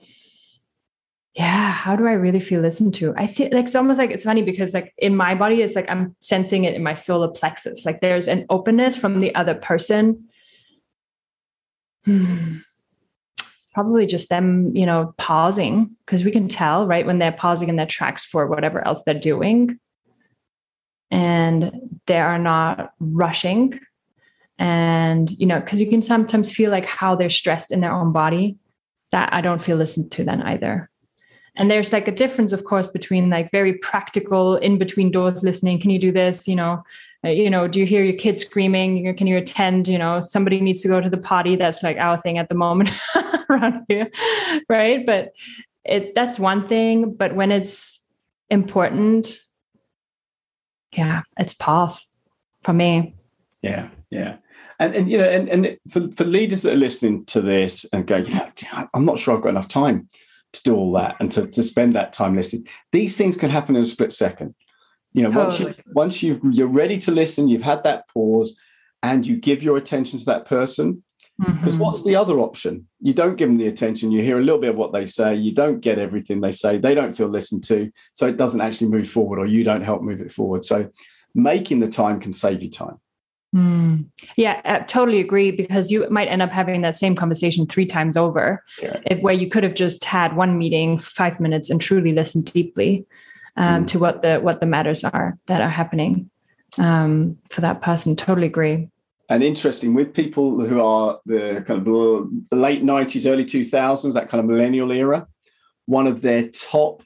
yeah 1.35 1.71
how 1.71 1.95
do 1.95 2.07
i 2.07 2.11
really 2.11 2.39
feel 2.39 2.61
listened 2.61 2.93
to? 2.95 3.13
I 3.15 3.27
feel 3.27 3.49
like 3.51 3.65
it's 3.65 3.75
almost 3.75 3.99
like 3.99 4.11
it's 4.11 4.25
funny 4.25 4.41
because 4.41 4.73
like 4.73 4.93
in 4.97 5.15
my 5.15 5.35
body 5.35 5.61
it's 5.61 5.75
like 5.75 5.89
i'm 5.89 6.15
sensing 6.19 6.65
it 6.65 6.73
in 6.73 6.83
my 6.83 6.93
solar 6.93 7.29
plexus. 7.29 7.85
Like 7.85 8.01
there's 8.01 8.27
an 8.27 8.45
openness 8.49 8.97
from 8.97 9.19
the 9.19 9.33
other 9.35 9.55
person. 9.55 10.27
Hmm. 12.05 12.57
probably 13.73 14.07
just 14.07 14.29
them 14.29 14.75
you 14.75 14.85
know 14.85 15.13
pausing 15.17 15.95
because 16.05 16.23
we 16.23 16.31
can 16.31 16.49
tell 16.49 16.87
right 16.87 17.05
when 17.05 17.19
they're 17.19 17.31
pausing 17.31 17.69
in 17.69 17.75
their 17.75 17.85
tracks 17.85 18.25
for 18.25 18.47
whatever 18.47 18.85
else 18.85 19.03
they're 19.03 19.13
doing. 19.13 19.79
And 21.11 21.99
they 22.07 22.19
are 22.19 22.39
not 22.39 22.91
rushing. 22.99 23.79
And 24.57 25.29
you 25.31 25.45
know 25.45 25.59
because 25.59 25.79
you 25.79 25.87
can 25.87 26.01
sometimes 26.01 26.51
feel 26.51 26.71
like 26.71 26.85
how 26.85 27.15
they're 27.15 27.29
stressed 27.29 27.71
in 27.71 27.79
their 27.79 27.93
own 27.93 28.11
body. 28.11 28.57
That 29.11 29.33
i 29.33 29.41
don't 29.41 29.61
feel 29.61 29.77
listened 29.77 30.11
to 30.13 30.23
then 30.23 30.41
either 30.41 30.88
and 31.59 31.69
there's 31.69 31.93
like 31.93 32.07
a 32.07 32.11
difference 32.11 32.53
of 32.53 32.63
course 32.63 32.87
between 32.87 33.29
like 33.29 33.51
very 33.51 33.73
practical 33.73 34.55
in 34.55 34.77
between 34.77 35.11
doors 35.11 35.43
listening 35.43 35.79
can 35.79 35.91
you 35.91 35.99
do 35.99 36.11
this? 36.11 36.47
You 36.47 36.55
know 36.55 36.83
uh, 37.23 37.29
you 37.29 37.49
know 37.49 37.67
do 37.67 37.79
you 37.79 37.85
hear 37.85 38.03
your 38.03 38.17
kids 38.17 38.41
screaming? 38.41 39.15
Can 39.15 39.27
you 39.27 39.37
attend? 39.37 39.87
You 39.87 39.99
know 39.99 40.21
somebody 40.21 40.61
needs 40.61 40.81
to 40.81 40.87
go 40.87 41.01
to 41.01 41.09
the 41.09 41.17
potty. 41.17 41.55
That's 41.55 41.83
like 41.83 41.97
our 41.97 42.17
thing 42.17 42.37
at 42.37 42.49
the 42.49 42.55
moment 42.55 42.91
around 43.49 43.85
here 43.87 44.09
right? 44.69 45.05
But 45.05 45.33
it 45.83 46.15
that's 46.15 46.39
one 46.39 46.67
thing 46.67 47.13
but 47.13 47.35
when 47.35 47.51
it's 47.51 48.03
important 48.49 49.39
yeah 50.93 51.21
it's 51.37 51.53
pause 51.53 52.07
for 52.63 52.73
me. 52.73 53.15
Yeah 53.61 53.89
yeah. 54.09 54.37
And, 54.79 54.95
and 54.95 55.11
you 55.11 55.17
know 55.17 55.25
and, 55.25 55.49
and 55.49 55.77
for, 55.89 56.09
for 56.11 56.23
leaders 56.23 56.61
that 56.61 56.73
are 56.73 56.77
listening 56.77 57.25
to 57.25 57.41
this 57.41 57.85
and 57.91 58.07
go 58.07 58.15
you 58.17 58.33
know 58.33 58.49
i'm 58.93 59.03
not 59.03 59.19
sure 59.19 59.35
i've 59.35 59.43
got 59.43 59.49
enough 59.49 59.67
time 59.67 60.07
to 60.53 60.63
do 60.63 60.75
all 60.75 60.91
that 60.93 61.15
and 61.19 61.31
to, 61.31 61.47
to 61.47 61.63
spend 61.63 61.93
that 61.93 62.13
time 62.13 62.35
listening. 62.35 62.67
These 62.91 63.17
things 63.17 63.37
can 63.37 63.49
happen 63.49 63.75
in 63.75 63.81
a 63.81 63.85
split 63.85 64.13
second. 64.13 64.55
You 65.13 65.23
know, 65.23 65.31
totally. 65.31 65.65
once 65.65 65.77
you 65.77 65.93
once 65.93 66.23
you 66.23 66.51
you're 66.51 66.67
ready 66.67 66.97
to 66.99 67.11
listen, 67.11 67.47
you've 67.47 67.63
had 67.63 67.83
that 67.83 68.07
pause, 68.09 68.57
and 69.01 69.25
you 69.25 69.37
give 69.37 69.63
your 69.63 69.77
attention 69.77 70.19
to 70.19 70.25
that 70.25 70.45
person. 70.45 71.03
Because 71.39 71.75
mm-hmm. 71.75 71.83
what's 71.83 72.03
the 72.03 72.17
other 72.17 72.39
option? 72.39 72.85
You 72.99 73.13
don't 73.13 73.37
give 73.37 73.47
them 73.47 73.57
the 73.57 73.67
attention. 73.67 74.11
You 74.11 74.21
hear 74.21 74.39
a 74.39 74.43
little 74.43 74.59
bit 74.59 74.71
of 74.71 74.75
what 74.75 74.91
they 74.91 75.05
say. 75.05 75.35
You 75.35 75.53
don't 75.53 75.79
get 75.79 75.97
everything 75.97 76.41
they 76.41 76.51
say. 76.51 76.77
They 76.77 76.93
don't 76.93 77.15
feel 77.15 77.29
listened 77.29 77.63
to, 77.65 77.89
so 78.11 78.27
it 78.27 78.35
doesn't 78.35 78.59
actually 78.59 78.89
move 78.89 79.09
forward, 79.09 79.39
or 79.39 79.45
you 79.45 79.63
don't 79.63 79.83
help 79.83 80.01
move 80.01 80.19
it 80.19 80.33
forward. 80.33 80.65
So, 80.65 80.89
making 81.33 81.79
the 81.79 81.87
time 81.87 82.19
can 82.19 82.33
save 82.33 82.61
you 82.61 82.69
time. 82.69 82.99
Mm. 83.55 84.05
Yeah, 84.35 84.61
I 84.63 84.79
totally 84.81 85.19
agree 85.19 85.49
because 85.51 85.91
you 85.91 86.07
might 86.09 86.27
end 86.27 86.41
up 86.41 86.51
having 86.51 86.81
that 86.81 86.95
same 86.95 87.15
conversation 87.15 87.65
three 87.65 87.85
times 87.85 88.15
over, 88.15 88.63
yeah. 88.81 88.99
if, 89.07 89.19
where 89.21 89.33
you 89.33 89.49
could 89.49 89.63
have 89.63 89.73
just 89.73 90.05
had 90.05 90.35
one 90.35 90.57
meeting, 90.57 90.99
five 90.99 91.39
minutes, 91.39 91.69
and 91.69 91.81
truly 91.81 92.11
listened 92.11 92.51
deeply 92.53 93.05
um, 93.57 93.83
mm. 93.83 93.87
to 93.87 93.97
what 93.97 94.21
the 94.21 94.37
what 94.37 94.59
the 94.59 94.67
matters 94.67 95.03
are 95.03 95.37
that 95.47 95.61
are 95.61 95.69
happening 95.69 96.29
um, 96.77 97.37
for 97.49 97.61
that 97.61 97.81
person. 97.81 98.15
Totally 98.15 98.47
agree. 98.47 98.87
And 99.29 99.43
interesting 99.43 99.95
with 99.95 100.13
people 100.13 100.63
who 100.65 100.81
are 100.81 101.19
the 101.25 101.63
kind 101.65 101.87
of 101.87 102.29
late 102.51 102.83
nineties, 102.83 103.25
early 103.25 103.45
two 103.45 103.63
thousands, 103.63 104.13
that 104.13 104.29
kind 104.29 104.39
of 104.39 104.45
millennial 104.45 104.91
era. 104.91 105.27
One 105.87 106.05
of 106.05 106.21
their 106.21 106.49
top 106.49 107.01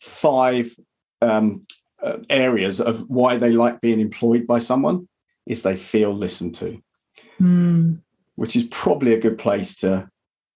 five 0.00 0.76
um, 1.22 1.62
uh, 2.02 2.18
areas 2.28 2.78
of 2.78 3.08
why 3.08 3.38
they 3.38 3.52
like 3.52 3.80
being 3.80 4.00
employed 4.00 4.46
by 4.46 4.58
someone 4.58 5.08
is 5.48 5.62
they 5.62 5.74
feel 5.74 6.14
listened 6.14 6.54
to, 6.54 6.80
mm. 7.40 8.00
which 8.36 8.54
is 8.54 8.64
probably 8.64 9.14
a 9.14 9.20
good 9.20 9.38
place 9.38 9.74
to 9.76 10.08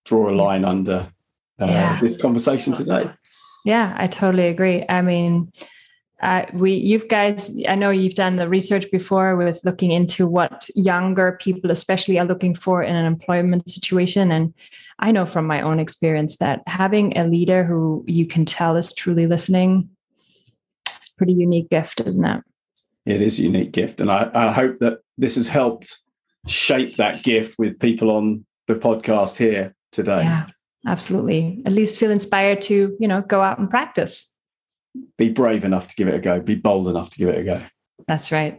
draw 0.04 0.30
a 0.30 0.34
line 0.34 0.64
under 0.64 1.10
uh, 1.58 1.66
yeah. 1.66 2.00
this 2.00 2.20
conversation 2.20 2.74
today. 2.74 3.10
Yeah, 3.64 3.94
I 3.96 4.06
totally 4.06 4.48
agree. 4.48 4.84
I 4.88 5.00
mean, 5.02 5.50
uh, 6.20 6.44
we, 6.52 6.74
you've 6.74 7.08
guys, 7.08 7.56
I 7.68 7.74
know 7.74 7.90
you've 7.90 8.14
done 8.14 8.36
the 8.36 8.48
research 8.48 8.90
before 8.90 9.34
with 9.36 9.60
looking 9.64 9.90
into 9.90 10.26
what 10.26 10.68
younger 10.74 11.38
people, 11.40 11.70
especially, 11.70 12.18
are 12.18 12.26
looking 12.26 12.54
for 12.54 12.82
in 12.82 12.94
an 12.94 13.06
employment 13.06 13.68
situation. 13.68 14.30
And 14.30 14.52
I 14.98 15.10
know 15.10 15.26
from 15.26 15.46
my 15.46 15.62
own 15.62 15.80
experience 15.80 16.36
that 16.36 16.62
having 16.66 17.16
a 17.16 17.26
leader 17.26 17.64
who 17.64 18.04
you 18.06 18.26
can 18.26 18.44
tell 18.44 18.76
is 18.76 18.94
truly 18.94 19.26
listening, 19.26 19.88
it's 20.86 21.10
a 21.10 21.16
pretty 21.16 21.32
unique 21.32 21.70
gift, 21.70 22.00
isn't 22.00 22.24
it? 22.24 22.42
It 23.06 23.20
is 23.20 23.38
a 23.38 23.42
unique 23.42 23.72
gift. 23.72 24.00
And 24.00 24.10
I, 24.10 24.30
I 24.34 24.52
hope 24.52 24.78
that 24.80 25.00
this 25.18 25.36
has 25.36 25.48
helped 25.48 25.98
shape 26.46 26.96
that 26.96 27.22
gift 27.22 27.58
with 27.58 27.80
people 27.80 28.10
on 28.10 28.44
the 28.66 28.74
podcast 28.74 29.36
here 29.36 29.74
today. 29.90 30.22
Yeah, 30.22 30.46
absolutely. 30.86 31.62
At 31.66 31.72
least 31.72 31.98
feel 31.98 32.10
inspired 32.10 32.62
to, 32.62 32.96
you 32.98 33.08
know, 33.08 33.22
go 33.22 33.42
out 33.42 33.58
and 33.58 33.68
practice. 33.70 34.34
Be 35.16 35.30
brave 35.30 35.64
enough 35.64 35.88
to 35.88 35.96
give 35.96 36.08
it 36.08 36.14
a 36.14 36.20
go. 36.20 36.40
Be 36.40 36.54
bold 36.54 36.88
enough 36.88 37.10
to 37.10 37.18
give 37.18 37.28
it 37.28 37.38
a 37.38 37.44
go. 37.44 37.62
That's 38.06 38.30
right. 38.30 38.58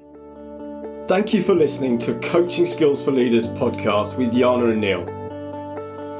Thank 1.08 1.34
you 1.34 1.43
for 1.43 1.53
listening 1.53 1.97
to 1.99 2.17
Coaching 2.19 2.65
Skills 2.65 3.03
for 3.03 3.12
Leaders 3.12 3.49
podcast 3.49 4.17
with 4.17 4.32
Yana 4.32 4.71
and 4.71 4.82
Neil. 4.82 5.06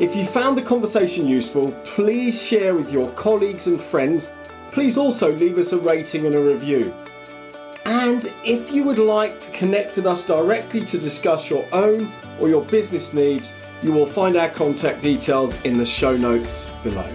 If 0.02 0.16
you 0.16 0.26
found 0.26 0.58
the 0.58 0.62
conversation 0.62 1.28
useful, 1.28 1.72
please 1.84 2.42
share 2.42 2.76
with 2.76 2.92
your 2.92 3.10
colleagues 3.12 3.68
and 3.68 3.80
friends. 3.80 4.30
Please 4.72 4.98
also 4.98 5.34
leave 5.34 5.58
us 5.58 5.72
a 5.72 5.80
rating 5.80 6.26
and 6.26 6.36
a 6.36 6.42
review. 6.42 6.94
And 7.86 8.32
if 8.46 8.72
you 8.72 8.84
would 8.86 9.00
like 9.00 9.40
to 9.42 9.52
connect 9.52 9.96
with 9.96 10.06
us 10.06 10.26
directly 10.26 10.82
to 10.82 10.98
discuss 10.98 11.50
your 11.50 11.68
own 11.74 12.12
or 12.40 12.48
your 12.48 12.64
business 12.64 13.14
needs, 13.14 13.56
you 13.82 13.92
will 13.92 14.06
find 14.06 14.38
our 14.38 14.50
contact 14.50 15.02
details 15.02 15.54
in 15.66 15.78
the 15.78 15.86
show 15.86 16.16
notes 16.16 16.72
below. 16.82 17.12